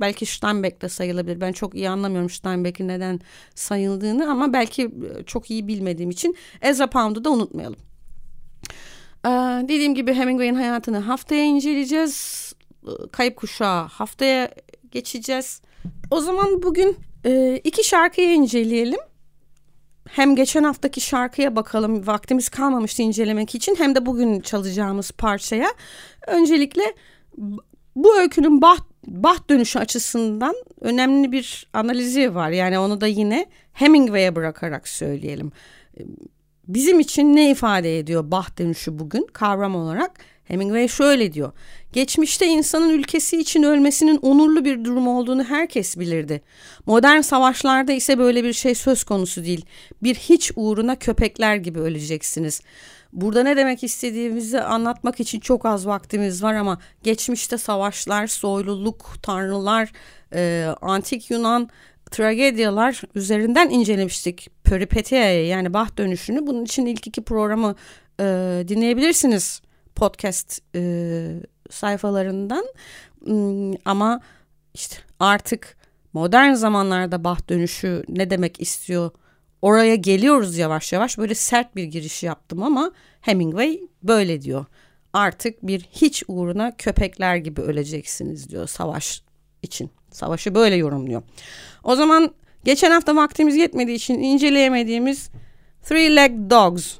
belki 0.00 0.26
Steinbeck 0.26 0.82
de 0.82 0.88
sayılabilir. 0.88 1.40
Ben 1.40 1.52
çok 1.52 1.74
iyi 1.74 1.90
anlamıyorum 1.90 2.30
Steinbeck'in 2.30 2.88
neden 2.88 3.20
sayıldığını 3.54 4.30
ama 4.30 4.52
belki 4.52 4.90
çok 5.26 5.50
iyi 5.50 5.68
bilmediğim 5.68 6.10
için 6.10 6.36
Ezra 6.62 6.86
Pound'u 6.90 7.24
da 7.24 7.30
unutmayalım. 7.30 7.78
Ee, 9.26 9.28
dediğim 9.62 9.94
gibi 9.94 10.14
Hemingway'in 10.14 10.54
hayatını 10.54 10.98
haftaya 10.98 11.44
inceleyeceğiz. 11.44 12.52
Kayıp 13.12 13.36
kuşağı 13.36 13.86
haftaya 13.86 14.50
geçeceğiz. 14.90 15.62
O 16.10 16.20
zaman 16.20 16.62
bugün 16.62 16.96
e, 17.24 17.60
iki 17.64 17.84
şarkıyı 17.84 18.34
inceleyelim. 18.34 19.00
Hem 20.08 20.36
geçen 20.36 20.64
haftaki 20.64 21.00
şarkıya 21.00 21.56
bakalım 21.56 22.06
vaktimiz 22.06 22.48
kalmamıştı 22.48 23.02
incelemek 23.02 23.54
için 23.54 23.74
hem 23.78 23.94
de 23.94 24.06
bugün 24.06 24.40
çalacağımız 24.40 25.10
parçaya. 25.10 25.68
Öncelikle 26.26 26.82
bu 27.96 28.18
öykünün 28.18 28.62
baht, 28.62 28.82
baht 29.06 29.50
dönüşü 29.50 29.78
açısından 29.78 30.54
önemli 30.80 31.32
bir 31.32 31.68
analizi 31.72 32.34
var. 32.34 32.50
Yani 32.50 32.78
onu 32.78 33.00
da 33.00 33.06
yine 33.06 33.46
Hemingway'e 33.72 34.36
bırakarak 34.36 34.88
söyleyelim. 34.88 35.52
Bizim 36.68 37.00
için 37.00 37.36
ne 37.36 37.50
ifade 37.50 37.98
ediyor 37.98 38.30
baht 38.30 38.58
dönüşü 38.58 38.98
bugün 38.98 39.26
kavram 39.32 39.76
olarak? 39.76 40.10
Hemingway 40.46 40.88
şöyle 40.88 41.32
diyor. 41.32 41.52
Geçmişte 41.92 42.46
insanın 42.46 42.90
ülkesi 42.90 43.38
için 43.38 43.62
ölmesinin 43.62 44.16
onurlu 44.16 44.64
bir 44.64 44.84
durum 44.84 45.08
olduğunu 45.08 45.44
herkes 45.44 45.98
bilirdi. 45.98 46.42
Modern 46.86 47.20
savaşlarda 47.20 47.92
ise 47.92 48.18
böyle 48.18 48.44
bir 48.44 48.52
şey 48.52 48.74
söz 48.74 49.04
konusu 49.04 49.44
değil. 49.44 49.64
Bir 50.02 50.14
hiç 50.14 50.52
uğruna 50.56 50.96
köpekler 50.96 51.56
gibi 51.56 51.78
öleceksiniz. 51.78 52.60
Burada 53.12 53.42
ne 53.42 53.56
demek 53.56 53.84
istediğimizi 53.84 54.60
anlatmak 54.60 55.20
için 55.20 55.40
çok 55.40 55.66
az 55.66 55.86
vaktimiz 55.86 56.42
var 56.42 56.54
ama 56.54 56.78
geçmişte 57.02 57.58
savaşlar, 57.58 58.26
soyluluk, 58.26 59.14
tanrılar, 59.22 59.92
e, 60.34 60.68
antik 60.82 61.30
Yunan 61.30 61.68
tragedyalar 62.10 63.02
üzerinden 63.14 63.70
incelemiştik. 63.70 64.50
Peripetiya'yı 64.64 65.46
yani 65.46 65.74
bah 65.74 65.96
dönüşünü. 65.98 66.46
Bunun 66.46 66.64
için 66.64 66.86
ilk 66.86 67.06
iki 67.06 67.22
programı 67.22 67.74
e, 68.20 68.24
dinleyebilirsiniz 68.68 69.62
podcast 69.96 70.62
e, 70.74 70.82
sayfalarından. 71.70 72.64
Hmm, 73.24 73.72
ama 73.84 74.20
işte 74.74 74.96
artık 75.20 75.76
modern 76.12 76.52
zamanlarda 76.52 77.24
bah 77.24 77.48
dönüşü 77.48 78.04
ne 78.08 78.30
demek 78.30 78.60
istiyor 78.60 79.10
oraya 79.62 79.94
geliyoruz 79.94 80.58
yavaş 80.58 80.92
yavaş. 80.92 81.18
Böyle 81.18 81.34
sert 81.34 81.76
bir 81.76 81.84
giriş 81.84 82.22
yaptım 82.22 82.62
ama 82.62 82.92
Hemingway 83.20 83.80
böyle 84.02 84.42
diyor. 84.42 84.64
Artık 85.12 85.66
bir 85.66 85.80
hiç 85.80 86.24
uğruna 86.28 86.76
köpekler 86.76 87.36
gibi 87.36 87.60
öleceksiniz 87.60 88.50
diyor 88.50 88.66
savaş 88.66 89.22
için. 89.62 89.90
Savaşı 90.10 90.54
böyle 90.54 90.76
yorumluyor. 90.76 91.22
O 91.84 91.96
zaman 91.96 92.34
geçen 92.64 92.90
hafta 92.90 93.16
vaktimiz 93.16 93.56
yetmediği 93.56 93.96
için 93.96 94.18
inceleyemediğimiz 94.18 95.30
Three 95.82 96.16
Leg 96.16 96.50
Dogs, 96.50 96.94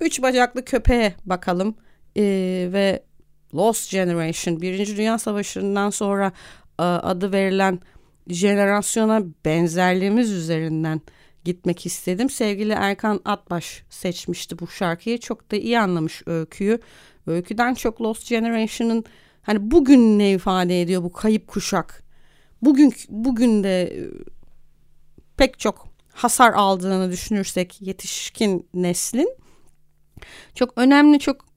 üç 0.00 0.22
bacaklı 0.22 0.64
köpeğe 0.64 1.14
bakalım 1.26 1.74
ee, 2.16 2.68
ve 2.72 3.02
Lost 3.54 3.90
Generation, 3.90 4.60
Birinci 4.60 4.96
Dünya 4.96 5.18
Savaşı'ndan 5.18 5.90
sonra 5.90 6.32
e, 6.78 6.82
adı 6.82 7.32
verilen 7.32 7.80
jenerasyona 8.28 9.22
benzerliğimiz 9.44 10.32
üzerinden 10.32 11.00
gitmek 11.44 11.86
istedim. 11.86 12.30
Sevgili 12.30 12.72
Erkan 12.72 13.20
Atbaş 13.24 13.82
seçmişti 13.90 14.58
bu 14.58 14.68
şarkıyı. 14.68 15.20
Çok 15.20 15.50
da 15.50 15.56
iyi 15.56 15.78
anlamış 15.78 16.22
öyküyü. 16.26 16.80
Öyküden 17.26 17.74
çok 17.74 18.00
Lost 18.00 18.28
Generation'ın 18.28 19.04
hani 19.42 19.70
bugün 19.70 20.18
ne 20.18 20.32
ifade 20.32 20.82
ediyor 20.82 21.02
bu 21.02 21.12
kayıp 21.12 21.46
kuşak? 21.46 22.02
Bugün 22.62 22.94
bugün 23.08 23.64
de 23.64 23.82
e, 23.82 24.10
pek 25.36 25.58
çok 25.58 25.88
hasar 26.12 26.52
aldığını 26.52 27.12
düşünürsek 27.12 27.82
yetişkin 27.82 28.68
neslin 28.74 29.36
çok 30.54 30.78
önemli 30.78 31.18
çok 31.18 31.51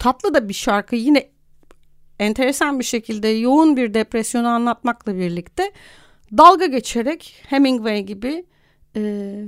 tatlı 0.00 0.34
da 0.34 0.48
bir 0.48 0.54
şarkı 0.54 0.96
yine 0.96 1.30
enteresan 2.18 2.78
bir 2.78 2.84
şekilde 2.84 3.28
yoğun 3.28 3.76
bir 3.76 3.94
depresyonu 3.94 4.48
anlatmakla 4.48 5.16
birlikte 5.16 5.72
dalga 6.38 6.66
geçerek 6.66 7.42
Hemingway 7.46 8.02
gibi 8.02 8.46
e, 8.96 9.44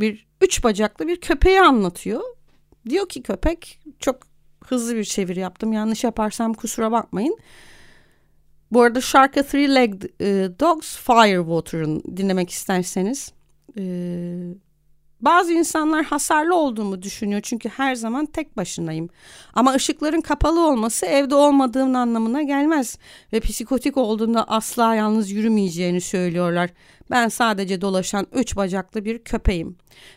bir 0.00 0.26
üç 0.40 0.64
bacaklı 0.64 1.08
bir 1.08 1.20
köpeği 1.20 1.60
anlatıyor. 1.60 2.20
Diyor 2.88 3.08
ki 3.08 3.22
köpek 3.22 3.80
çok 3.98 4.18
hızlı 4.64 4.96
bir 4.96 5.04
çeviri 5.04 5.40
yaptım. 5.40 5.72
Yanlış 5.72 6.04
yaparsam 6.04 6.54
kusura 6.54 6.92
bakmayın. 6.92 7.38
Bu 8.72 8.82
arada 8.82 9.00
şarkı 9.00 9.42
Three 9.46 9.74
Legged 9.74 10.02
e, 10.02 10.60
Dogs 10.60 10.96
Firewater'ın 10.96 12.02
dinlemek 12.16 12.50
isterseniz. 12.50 13.32
E, 13.78 13.82
bazı 15.24 15.52
insanlar 15.52 16.04
hasarlı 16.04 16.54
olduğumu 16.54 17.02
düşünüyor 17.02 17.40
çünkü 17.44 17.68
her 17.68 17.94
zaman 17.94 18.26
tek 18.26 18.56
başınayım. 18.56 19.08
Ama 19.54 19.72
ışıkların 19.74 20.20
kapalı 20.20 20.66
olması 20.66 21.06
evde 21.06 21.34
olmadığım 21.34 21.96
anlamına 21.96 22.42
gelmez. 22.42 22.98
Ve 23.32 23.40
psikotik 23.40 23.96
olduğunda 23.96 24.48
asla 24.48 24.94
yalnız 24.94 25.30
yürümeyeceğini 25.30 26.00
söylüyorlar. 26.00 26.70
Ben 27.10 27.28
sadece 27.28 27.80
dolaşan 27.80 28.26
üç 28.32 28.56
bacaklı 28.56 29.04
bir 29.04 29.18
köpeğim. 29.18 29.76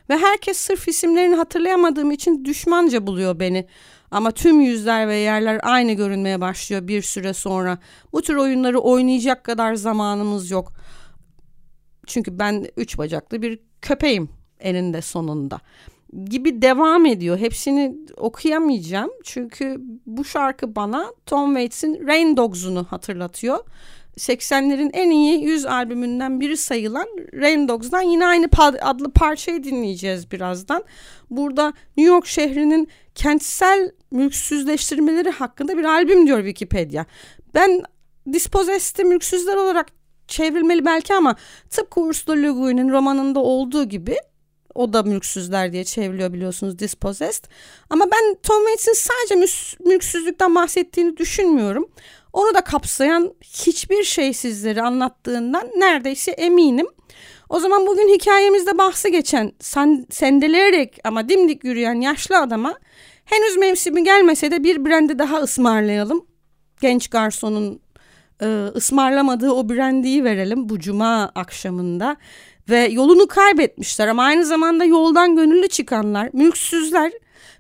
Ve 0.10 0.18
herkes 0.18 0.58
sırf 0.58 0.88
isimlerini 0.88 1.36
hatırlayamadığım 1.36 2.12
için 2.12 2.46
düşmanca 2.46 3.08
buluyor 3.08 3.40
beni. 3.40 3.68
Ama 4.12 4.32
tüm 4.32 4.62
yüzler 4.62 5.08
ve 5.08 5.16
yerler 5.16 5.60
aynı 5.64 5.94
görünmeye 5.94 6.42
başlıyor 6.42 6.88
bir 6.88 7.02
süre 7.02 7.34
sonra. 7.34 7.78
Bu 8.14 8.22
tür 8.22 8.36
oyunları 8.36 8.80
oynayacak 8.80 9.44
kadar 9.44 9.76
zamanımız 9.76 10.52
yok. 10.52 10.74
Çünkü 12.08 12.40
ben 12.40 12.68
üç 12.78 12.98
bacaklı 12.98 13.42
bir 13.42 13.60
köpeğim 13.82 14.37
eninde 14.60 15.02
sonunda 15.02 15.60
gibi 16.26 16.62
devam 16.62 17.06
ediyor. 17.06 17.38
Hepsini 17.38 17.96
okuyamayacağım 18.18 19.12
çünkü 19.24 19.82
bu 20.06 20.26
şarkı 20.26 20.76
bana 20.76 21.14
Tom 21.26 21.48
Waits'in 21.50 22.08
Rain 22.08 22.38
Dogs'unu 22.38 22.84
hatırlatıyor. 22.84 23.60
80'lerin 24.18 24.90
en 24.94 25.10
iyi 25.10 25.44
100 25.44 25.66
albümünden 25.66 26.40
biri 26.40 26.58
sayılan 26.58 27.08
Rain 27.34 27.68
Dogs'dan 27.68 28.02
yine 28.02 28.26
aynı 28.26 28.50
adlı 28.82 29.12
parçayı 29.12 29.64
dinleyeceğiz 29.64 30.32
birazdan. 30.32 30.84
Burada 31.30 31.74
New 31.98 32.14
York 32.14 32.26
şehrinin 32.26 32.88
kentsel 33.16 33.92
mülksüzleştirmeleri 34.12 35.30
hakkında 35.30 35.78
bir 35.78 35.84
albüm 35.84 36.28
diyor 36.28 36.38
Wikipedia. 36.38 37.06
Ben 37.54 37.84
Dispossessed'i 38.34 39.04
mülksüzler 39.04 39.56
olarak 39.56 39.88
çevrilmeli 40.28 40.86
belki 40.86 41.14
ama 41.14 41.36
tıpkı 41.70 42.02
Ursula 42.02 42.36
Le 42.36 42.50
Guin'in 42.50 42.90
romanında 42.90 43.40
olduğu 43.40 43.84
gibi 43.84 44.16
o 44.78 44.94
da 44.94 45.04
mülksüzler 45.04 45.72
diye 45.72 45.84
çevriliyor 45.84 46.34
biliyorsunuz 46.34 46.80
dispossessed. 46.80 47.44
Ama 47.90 48.06
ben 48.06 48.36
Tom 48.44 48.66
Waits'in 48.66 48.94
sadece 48.94 49.48
mülksüzlükten 49.86 50.56
bahsettiğini 50.56 51.18
düşünmüyorum. 51.18 51.90
Onu 52.34 52.54
da 52.54 52.62
kapsayan 52.62 53.34
hiçbir 53.42 54.04
şey 54.04 54.34
sizlere 54.34 54.82
anlattığından 54.82 55.68
neredeyse 55.78 56.32
eminim. 56.32 56.88
O 57.50 57.60
zaman 57.60 57.88
bugün 57.88 58.14
hikayemizde 58.16 58.78
bahsi 58.78 59.12
geçen 59.12 59.54
sendeleyerek 60.10 60.98
ama 61.04 61.30
dimdik 61.30 61.64
yürüyen 61.64 62.02
yaşlı 62.02 62.38
adama 62.38 62.76
henüz 63.26 63.58
mevsimi 63.58 64.04
gelmese 64.04 64.52
de 64.52 64.64
bir 64.64 64.86
brendi 64.86 65.20
daha 65.20 65.38
ısmarlayalım. 65.38 66.26
Genç 66.82 67.08
garsonun 67.08 67.80
e, 68.42 68.66
ısmarlamadığı 68.76 69.52
o 69.52 69.70
brandiyi 69.70 70.24
verelim 70.24 70.70
bu 70.70 70.80
cuma 70.80 71.32
akşamında 71.36 72.18
ve 72.70 72.88
yolunu 72.92 73.28
kaybetmişler 73.28 74.08
ama 74.08 74.24
aynı 74.24 74.46
zamanda 74.46 74.86
yoldan 74.86 75.36
gönüllü 75.36 75.68
çıkanlar, 75.68 76.30
mülksüzler, 76.34 77.12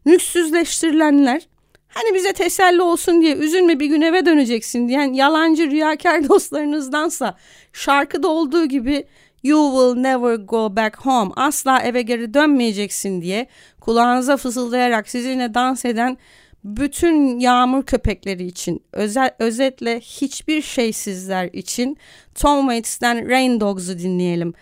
mülksüzleştirilenler 0.05 1.47
hani 1.87 2.13
bize 2.13 2.33
teselli 2.33 2.81
olsun 2.81 3.21
diye 3.21 3.35
üzülme 3.35 3.79
bir 3.79 3.85
gün 3.85 4.01
eve 4.01 4.25
döneceksin 4.25 4.87
diyen 4.87 5.13
yalancı 5.13 5.71
rüyakar 5.71 6.29
dostlarınızdansa 6.29 7.37
şarkıda 7.73 8.27
olduğu 8.27 8.65
gibi 8.65 9.07
You 9.43 9.71
will 9.71 10.01
never 10.01 10.35
go 10.35 10.75
back 10.75 10.97
home 10.97 11.31
asla 11.35 11.79
eve 11.79 12.01
geri 12.01 12.33
dönmeyeceksin 12.33 13.21
diye 13.21 13.47
kulağınıza 13.81 14.37
fısıldayarak 14.37 15.09
sizinle 15.09 15.53
dans 15.53 15.85
eden 15.85 16.17
bütün 16.63 17.39
yağmur 17.39 17.83
köpekleri 17.83 18.43
için 18.43 18.83
özel, 18.91 19.31
özetle 19.39 19.99
hiçbir 19.99 20.61
şey 20.61 20.93
sizler 20.93 21.49
için 21.53 21.97
Tom 22.35 22.61
Waits'ten 22.61 23.29
Rain 23.29 23.59
Dogs'u 23.59 23.99
dinleyelim. 23.99 24.53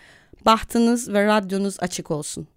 Bahtınız 0.46 1.12
ve 1.12 1.26
radyonuz 1.26 1.76
açık 1.80 2.10
olsun. 2.10 2.48